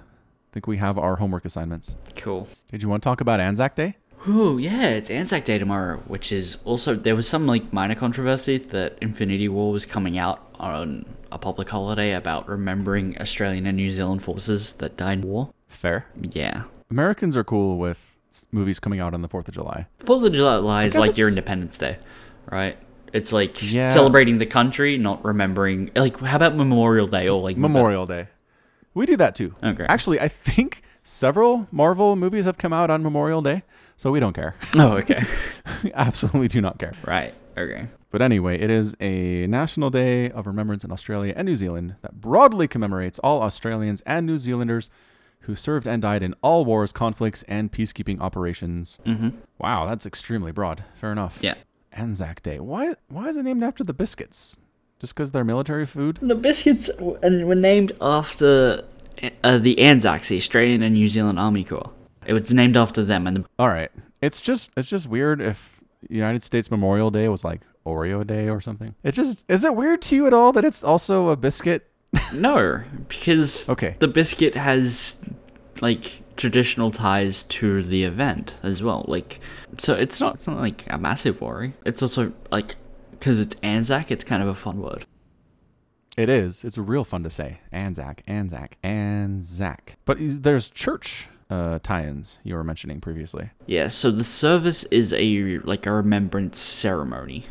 [0.54, 1.96] I think we have our homework assignments.
[2.14, 2.46] cool.
[2.70, 3.96] Did you want to talk about Anzac Day?
[4.28, 8.58] Ooh, yeah, it's Anzac Day tomorrow, which is also there was some like minor controversy
[8.58, 13.90] that Infinity War was coming out on a public holiday about remembering Australian and New
[13.90, 15.50] Zealand forces that died in war.
[15.66, 16.06] Fair.
[16.20, 16.62] Yeah.
[16.88, 18.16] Americans are cool with
[18.52, 19.88] movies coming out on the 4th of July.
[19.98, 21.98] Fourth of July is like your Independence Day,
[22.48, 22.78] right?
[23.12, 23.88] It's like Yeah.
[23.88, 25.90] celebrating the country, not remembering.
[25.96, 28.28] Like, how about Memorial Day or like Memorial Day.
[28.94, 29.54] We do that too.
[29.62, 29.84] Okay.
[29.88, 33.62] Actually, I think several Marvel movies have come out on Memorial Day,
[33.96, 34.54] so we don't care.
[34.76, 35.22] Oh, okay.
[35.94, 36.92] absolutely do not care.
[37.04, 37.34] right.
[37.56, 37.88] Okay.
[38.10, 42.20] But anyway, it is a national day of remembrance in Australia and New Zealand that
[42.20, 44.88] broadly commemorates all Australians and New Zealanders
[45.40, 48.98] who served and died in all wars, conflicts, and peacekeeping operations.
[49.04, 49.30] Mm-hmm.
[49.58, 50.84] Wow, that's extremely broad.
[50.94, 51.38] Fair enough.
[51.42, 51.54] Yeah.
[51.92, 52.58] Anzac Day.
[52.60, 52.94] Why?
[53.08, 54.56] Why is it named after the biscuits?
[55.04, 56.18] Just because they're military food?
[56.22, 56.88] The biscuits
[57.22, 58.84] and were named after
[59.42, 61.90] uh, the Anzacs, the Australian and New Zealand Army Corps.
[62.24, 63.90] It was named after them, and the, All right.
[64.22, 68.62] It's just it's just weird if United States Memorial Day was like Oreo Day or
[68.62, 68.94] something.
[69.02, 71.86] It just is it weird to you at all that it's also a biscuit?
[72.32, 73.96] no, because Okay.
[73.98, 75.20] the biscuit has
[75.82, 79.04] like traditional ties to the event as well.
[79.06, 79.38] Like,
[79.76, 81.74] so it's not it's not like a massive worry.
[81.84, 82.76] It's also like
[83.18, 85.06] because it's Anzac, it's kind of a fun word.
[86.16, 86.64] It is.
[86.64, 87.58] It's real fun to say.
[87.72, 89.96] Anzac, Anzac, Anzac.
[90.04, 93.50] But there's church uh, tie-ins you were mentioning previously.
[93.66, 93.88] Yeah.
[93.88, 97.44] So the service is a like a remembrance ceremony.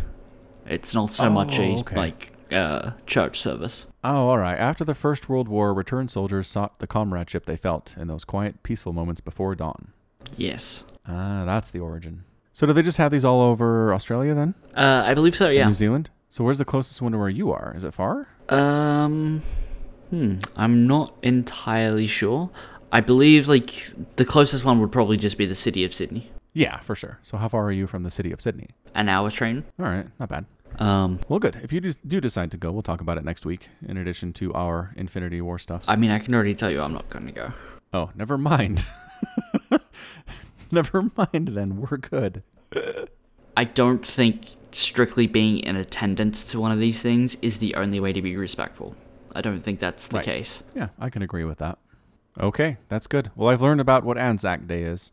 [0.66, 1.96] It's not so much a Oh, okay.
[1.98, 3.86] like uh, church service.
[4.04, 4.58] Oh, all right.
[4.58, 8.64] After the First World War, returned soldiers sought the comradeship they felt in those quiet,
[8.64, 9.92] peaceful moments before dawn.
[10.38, 10.86] Yes.
[11.06, 12.24] Ah, that's the origin.
[12.54, 14.54] So do they just have these all over Australia then?
[14.76, 15.50] Uh, I believe so.
[15.50, 15.68] Yeah.
[15.68, 16.10] New Zealand?
[16.30, 17.74] So where's the closest one to where you are?
[17.76, 18.28] Is it far?
[18.50, 19.42] Um,
[20.10, 22.50] hmm, I'm not entirely sure.
[22.92, 23.72] I believe like
[24.18, 26.30] the closest one would probably just be the city of Sydney.
[26.54, 27.20] Yeah, for sure.
[27.24, 28.70] So how far are you from the city of Sydney?
[28.94, 29.64] An hour train.
[29.80, 30.46] All right, not bad.
[30.80, 31.56] Um, Well, good.
[31.64, 33.70] If you do, do decide to go, we'll talk about it next week.
[33.88, 35.84] In addition to our Infinity War stuff.
[35.88, 37.54] I mean, I can already tell you I'm not going to go.
[37.94, 38.86] oh, never mind.
[40.82, 41.50] never mind.
[41.50, 42.44] Then we're good.
[43.56, 48.00] I don't think strictly being in attendance to one of these things is the only
[48.00, 48.96] way to be respectful.
[49.36, 50.26] I don't think that's the Right.
[50.26, 50.64] case.
[50.76, 51.78] Yeah, I can agree with that.
[52.40, 53.30] Okay, that's good.
[53.36, 55.12] Well, I've learned about what Anzac Day is,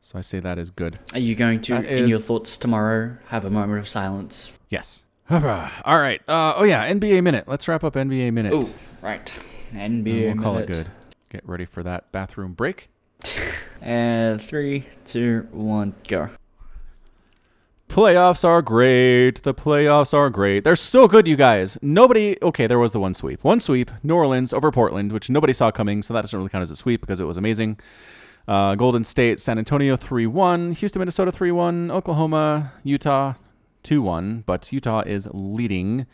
[0.00, 0.98] so I say that is good.
[1.12, 4.52] Are you going to, That in is- your thoughts tomorrow, have a moment of silence?
[4.70, 5.04] Yes.
[5.30, 6.20] All right.
[6.28, 7.46] Uh, oh yeah, NBA minute.
[7.46, 8.52] Let's wrap up NBA minute.
[8.54, 9.32] Oh, right.
[9.74, 10.70] And NBA we'll call minute.
[10.70, 10.88] it good.
[11.30, 12.88] Get ready for that bathroom break.
[13.80, 16.30] And three, two, one, go.
[17.88, 19.42] Playoffs are great.
[19.42, 20.64] The playoffs are great.
[20.64, 21.78] They're so good, you guys.
[21.80, 22.36] Nobody.
[22.42, 23.44] Okay, there was the one sweep.
[23.44, 23.90] One sweep.
[24.02, 26.76] New Orleans over Portland, which nobody saw coming, so that doesn't really count as a
[26.76, 27.78] sweep because it was amazing.
[28.48, 30.72] Uh, Golden State, San Antonio 3 1.
[30.72, 31.90] Houston, Minnesota 3 1.
[31.90, 33.34] Oklahoma, Utah
[33.84, 34.42] 2 1.
[34.44, 36.06] But Utah is leading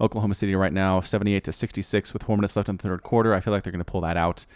[0.00, 3.34] Oklahoma City right now, 78 to 66, with four minutes left in the third quarter.
[3.34, 4.46] I feel like they're going to pull that out.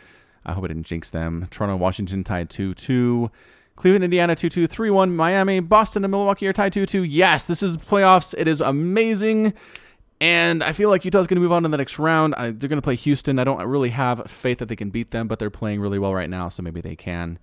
[0.44, 1.48] I hope it didn't jinx them.
[1.50, 3.30] Toronto, Washington tied 2 2.
[3.76, 5.16] Cleveland, Indiana 2 2 3 1.
[5.16, 7.04] Miami, Boston, and Milwaukee are tied 2 2.
[7.04, 8.34] Yes, this is playoffs.
[8.36, 9.54] It is amazing.
[10.20, 12.36] And I feel like Utah's going to move on to the next round.
[12.36, 13.40] I, they're going to play Houston.
[13.40, 16.14] I don't really have faith that they can beat them, but they're playing really well
[16.14, 17.40] right now, so maybe they can.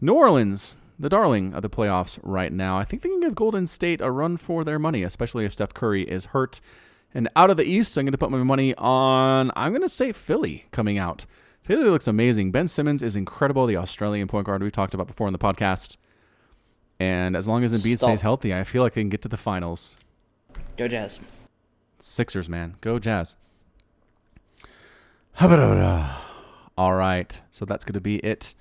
[0.00, 2.78] New Orleans, the darling of the playoffs right now.
[2.78, 5.74] I think they can give Golden State a run for their money, especially if Steph
[5.74, 6.62] Curry is hurt.
[7.12, 9.88] And out of the East, I'm going to put my money on, I'm going to
[9.88, 11.26] say Philly coming out.
[11.64, 12.50] Philly looks amazing.
[12.50, 15.96] Ben Simmons is incredible, the Australian point guard we talked about before in the podcast.
[17.00, 18.08] And as long as Embiid Stop.
[18.10, 19.96] stays healthy, I feel like they can get to the finals.
[20.76, 21.18] Go Jazz.
[21.98, 22.76] Sixers, man.
[22.82, 23.36] Go Jazz.
[26.76, 27.40] All right.
[27.50, 28.54] So that's going to be it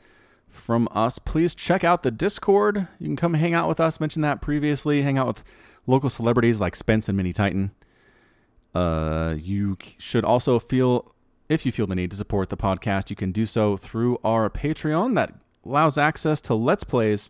[0.47, 1.19] from us.
[1.19, 2.87] Please check out the Discord.
[2.99, 3.99] You can come hang out with us.
[3.99, 5.01] Mentioned that previously.
[5.01, 5.43] Hang out with
[5.85, 7.71] local celebrities like Spence and Mini Titan.
[8.73, 11.12] Uh, you should also feel,
[11.53, 14.49] if you feel the need to support the podcast, you can do so through our
[14.49, 15.33] Patreon that
[15.65, 17.29] allows access to Let's Plays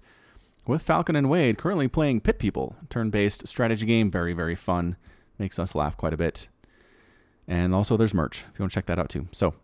[0.66, 4.10] with Falcon and Wade, currently playing Pit People, turn based strategy game.
[4.10, 4.96] Very, very fun.
[5.38, 6.48] Makes us laugh quite a bit.
[7.48, 9.28] And also, there's merch if you want to check that out too.
[9.32, 9.56] So,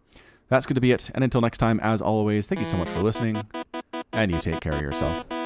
[0.50, 1.10] that's going to be it.
[1.16, 3.42] And until next time, as always, thank you so much for listening.
[4.12, 5.39] And you take care of yourself.